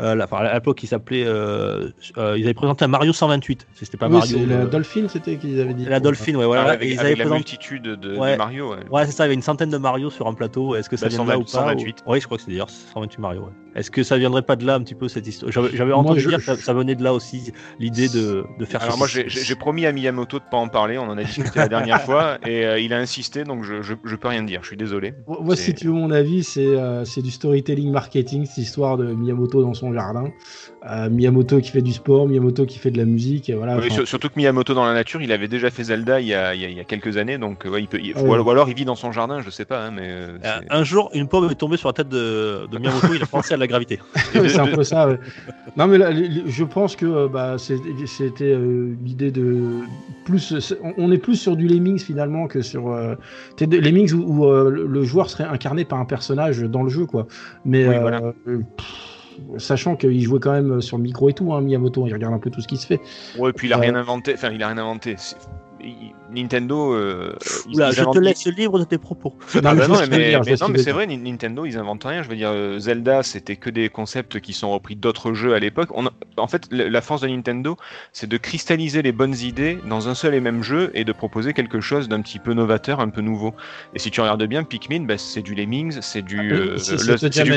[0.00, 1.24] Euh, la- enfin, à l'époque, il s'appelait.
[1.24, 1.88] euh,
[2.18, 3.66] euh, ils avaient présenté un Mario 128.
[3.74, 4.38] C'était pas oui, Mario.
[4.38, 5.84] c'est la euh, Dolphin, c'était qu'ils avaient dit.
[5.84, 6.62] la Dolphin, ouais, voilà.
[6.62, 8.32] Ah, Et avec ils avec avaient la multitude de, Ouais.
[8.32, 8.70] de Mario.
[8.72, 8.78] ouais.
[8.90, 10.74] Ouais, c'est ça, il y avait une centaine de Mario sur un plateau.
[10.74, 11.96] Est-ce que ça Bah, vient de là 120, ou pas 128.
[12.06, 13.42] ou- Oui, je crois que c'est d'ailleurs 128 Mario.
[13.42, 13.48] ouais.
[13.76, 16.28] Est-ce que ça viendrait pas de là un petit peu cette histoire J'avais entendu je-
[16.28, 19.08] dire que ça, ça venait de là aussi, l'idée de, de faire Alors ce moi
[19.08, 22.38] j'ai promis à Miyamoto de pas en parler, on en a discuté la dernière fois
[22.46, 25.14] et euh, il a insisté donc je, je, je peux rien dire, je suis désolé.
[25.26, 29.06] Moi, si tu veux mon avis, c'est euh, c'est du storytelling marketing, cette histoire de
[29.12, 30.30] Miyamoto dans son jardin.
[30.90, 33.74] Euh, Miyamoto qui fait du sport, Miyamoto qui fait de la musique, et voilà.
[33.76, 36.26] Oui, enfin, sur- surtout que Miyamoto dans la nature, il avait déjà fait Zelda il
[36.28, 38.14] y a, il y a- il y a quelques années donc ouais, il peut, il-
[38.16, 38.32] ou, ouais.
[38.34, 40.60] alors, ou alors il vit dans son jardin, je sais pas hein, mais euh, Euh,
[40.70, 43.54] Un jour, une pomme est tombée sur la tête de, de Miyamoto, il a pensé
[43.54, 43.98] à la gravité.
[44.32, 45.08] C'est un peu ça.
[45.08, 45.18] ouais.
[45.76, 46.10] Non, mais là,
[46.46, 49.80] je pense que bah, c'était euh, l'idée de
[50.24, 50.52] plus.
[50.82, 53.14] on- On est plus sur du Lemmings finalement que sur euh,
[53.60, 57.26] Lemmings où, où, euh, le- joueur serait incarné par un personnage dans le jeu, quoi.
[57.64, 58.20] Mais Oui, voilà.
[58.20, 58.86] pff,
[59.58, 62.38] sachant qu'il jouait quand même sur le micro et tout, hein, Miyamoto, il regarde un
[62.38, 63.00] peu tout ce qui se fait.
[63.38, 65.16] ouais, puis il a euh, rien inventé, enfin il a rien inventé.
[65.80, 67.34] Il- Nintendo, euh,
[67.72, 69.34] Oula, je inventent- te laisse libre de tes propos.
[69.54, 71.78] Non, Ah mais bah je non, mais, dire, je non, c'est vrai, Ni- Nintendo, ils
[71.78, 72.22] inventent rien.
[72.22, 75.58] Je veux dire, euh, Zelda, c'était que des concepts qui sont repris d'autres jeux à
[75.58, 75.88] l'époque.
[75.94, 76.04] On
[76.36, 77.76] En fait, le- la force de Nintendo,
[78.12, 81.52] c'est de cristalliser les bonnes idées dans un seul et même jeu et de proposer
[81.52, 83.54] quelque chose d'un petit peu novateur, un peu nouveau.
[83.94, 86.92] Et si tu regardes bien, Pikmin, bah, c'est du Lemmings, c'est du, euh, Ah, C'est
[87.06, 87.50] Lost- c'est Oui,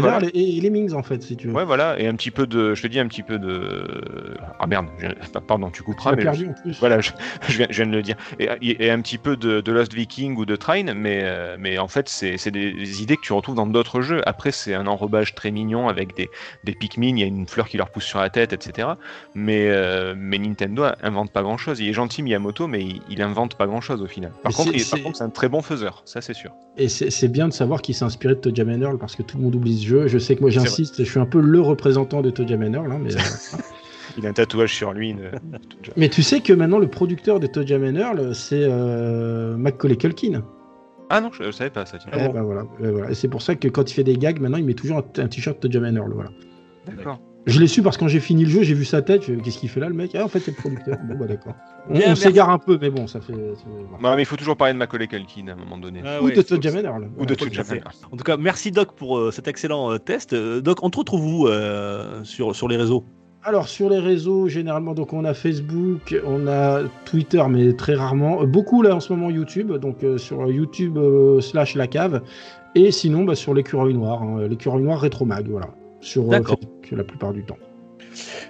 [0.00, 0.28] Manor voilà.
[0.34, 1.54] et, et Lemmings en fait, si tu veux.
[1.54, 3.86] Ouais, voilà, et un petit peu de, je te dis un petit peu de,
[4.58, 6.76] ah merde, je- pardon, tu couperas, mais perdu en plus.
[6.80, 7.10] voilà, je,
[7.48, 8.16] je viens, je viens de le dire.
[8.38, 8.48] Et,
[8.86, 11.88] et un petit peu de, de Lost Viking ou de Trine, mais, euh, mais en
[11.88, 14.20] fait, c'est des, des idées que tu retrouves dans d'autres jeux.
[14.26, 16.30] Après, c'est un enrobage très mignon avec des,
[16.64, 18.88] des Pikmin, il y a une fleur qui leur pousse sur la tête, etc.
[19.34, 21.80] Mais, euh, mais Nintendo invente pas grand chose.
[21.80, 24.32] Il est gentil, Miyamoto, mais il, il invente pas grand chose au final.
[24.42, 26.50] Par contre, c'est- un très bon faiseur, ça c'est sûr.
[26.76, 29.44] Et c'est bien de savoir qu'il s'est inspiré de Todja Manor parce que tout le
[29.44, 30.06] monde oublie ce jeu.
[30.08, 32.98] Je sais que moi j'insiste, je suis un peu le représentant de Todja Manor là,
[32.98, 33.10] mais.
[34.16, 35.10] Il a un tatouage sur lui.
[35.10, 35.30] une-
[35.96, 40.42] Mais tu sais que maintenant le producteur de Manor, le- c'est euh, Macaulay Culkin.
[41.10, 41.98] Ah non, je, je savais pas ça.
[41.98, 42.10] tiens.
[42.14, 43.10] Eh ben voilà, eh voilà.
[43.10, 45.22] Et c'est pour ça que quand il fait des gags, maintenant il met toujours un,
[45.22, 46.06] un t-shirt Manor.
[46.08, 46.30] le Voilà.
[46.86, 47.20] D'accord.
[47.46, 49.22] Je l'ai su parce que quand j'ai fini le jeu, j'ai vu sa tête.
[49.42, 50.12] Qu'est-ce qu'il fait là, le mec?
[50.14, 50.96] Ah, en fait, c'est le producteur.
[51.04, 51.52] bon, bah d'accord.
[51.90, 52.22] On, Bien, on merci.
[52.22, 53.34] s'égare un peu, mais bon, ça fait.
[53.34, 54.08] voilà.
[54.10, 56.00] Ouais, mais il faut toujours parler de Macaulay Culkin à un moment donné.
[56.06, 56.98] Ah Ou ouais, de Manor.
[57.00, 57.06] là.
[57.18, 57.82] Ou de à fait.
[58.10, 60.32] En tout cas, merci Doc pour euh, cet excellent euh, test.
[60.32, 63.04] Euh, Doc, on te retrouve où euh, sur, sur les réseaux
[63.46, 68.42] Alors sur les réseaux, généralement, donc on a Facebook, on a Twitter, mais très rarement.
[68.42, 72.22] Euh, Beaucoup là en ce moment YouTube, donc euh, sur YouTube euh, slash la cave,
[72.74, 75.68] et sinon bah, sur l'écureuil noir, hein, l'écureuil noir rétromag, voilà,
[76.00, 76.42] sur euh.
[76.42, 77.58] Facebook la plupart du temps.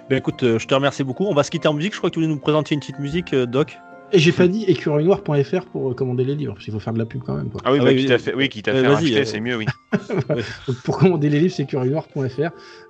[0.09, 1.25] Ben écoute, euh, je te remercie beaucoup.
[1.25, 1.93] On va se quitter en musique.
[1.93, 3.77] Je crois que tu voulais nous présenter une petite musique, euh, Doc.
[4.11, 6.99] Et j'ai pas dit écureuilnoir.fr pour euh, commander les livres, parce qu'il faut faire de
[6.99, 7.49] la pub quand même.
[7.49, 7.61] Quoi.
[7.65, 8.13] Ah oui, Ah bah, oui, quitte oui.
[8.13, 9.65] à fait, oui, Euh, vas-y, acheter, euh, c'est mieux, oui.
[10.83, 12.19] Pour commander les livres, c'est écureuilnoir.fr,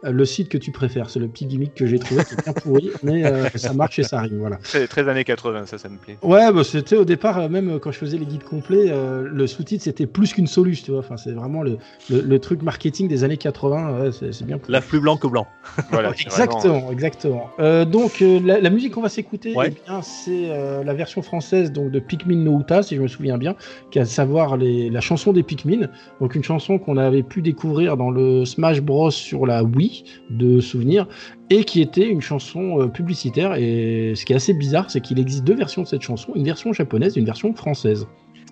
[0.06, 1.10] euh, le site que tu préfères.
[1.10, 4.00] C'est le petit gimmick que j'ai trouvé, qui est bien pourri, mais euh, ça marche
[4.00, 4.38] et ça rime.
[4.40, 4.58] Voilà.
[4.58, 6.18] Très, très années 80, ça, ça me plaît.
[6.22, 9.48] Ouais, bah, c'était au départ, euh, même quand je faisais les guides complets, euh, le
[9.48, 11.00] sous-titre c'était plus qu'une soluce, tu vois.
[11.02, 11.78] Enfin, c'est vraiment le,
[12.10, 14.58] le, le truc marketing des années 80, ouais, c'est c'est bien.
[14.58, 14.72] pourri.
[14.72, 15.48] La plus blanc que blanc.
[15.92, 17.50] Voilà, c'est vraiment- Exactement, exactement.
[17.60, 19.68] Euh, donc euh, la, la musique qu'on va s'écouter, Ouais.
[19.72, 23.08] eh bien, c'est euh, la version française donc de Pikmin no Uta, si je me
[23.08, 23.56] souviens bien,
[23.92, 25.88] qui est à savoir les, la chanson des Pikmin.
[26.22, 30.60] Donc une chanson qu'on avait pu découvrir dans le Smash Bros sur la Wii de
[30.60, 31.08] souvenir
[31.50, 33.56] et qui était une chanson euh, publicitaire.
[33.56, 36.46] Et ce qui est assez bizarre, c'est qu'il existe deux versions de cette chanson, une
[36.46, 38.08] version japonaise et une version française.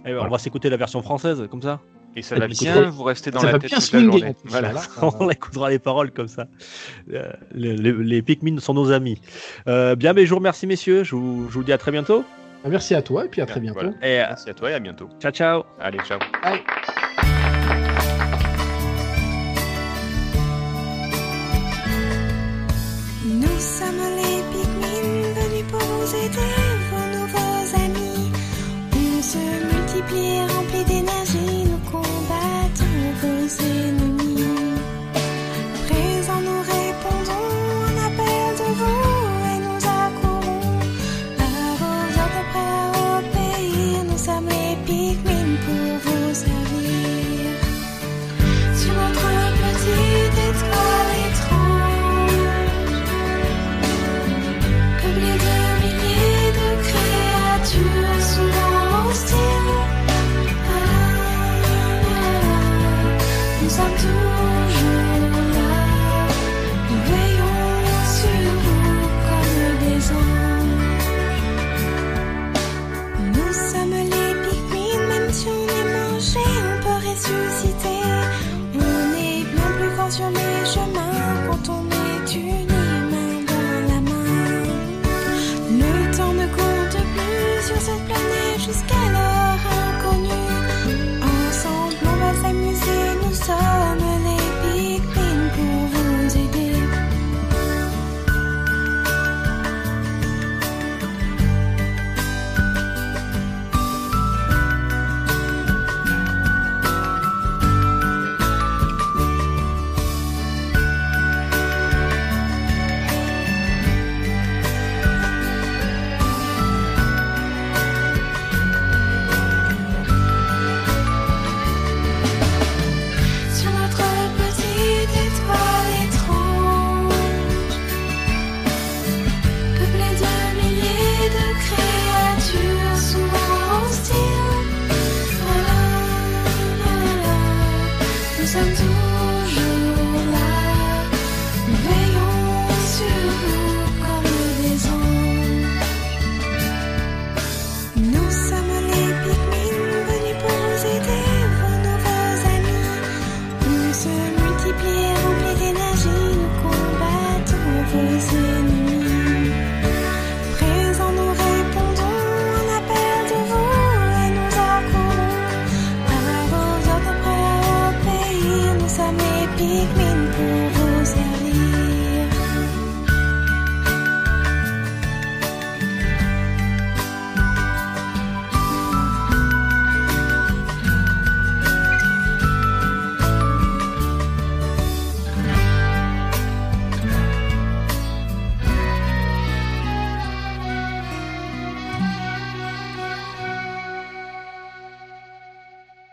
[0.06, 0.28] Eh ben, Voilà.
[0.28, 1.80] On va s'écouter la version française, comme ça.
[2.16, 3.92] Et ça Et va bien ça- vous rester dans Ça la va tête bien toute
[3.94, 4.18] la swinguer.
[4.20, 4.36] journée.
[4.46, 4.74] Voilà.
[4.74, 4.82] là.
[5.20, 6.46] on écoutera les paroles comme ça.
[7.12, 9.20] Euh, les, les, les Pikmin sont nos amis.
[9.68, 11.04] Euh, bien, mais je vous remercie, messieurs.
[11.04, 12.24] Je vous, je vous dis à très bientôt.
[12.70, 13.80] Merci à toi et puis à très bientôt.
[13.82, 13.96] Voilà.
[14.04, 15.10] Et Merci à toi et à bientôt.
[15.20, 15.64] ciao, ciao.
[15.80, 16.20] Allez, ciao.
[16.20, 17.03] Nous
[30.04, 31.23] multiplie et remplit d'énergie,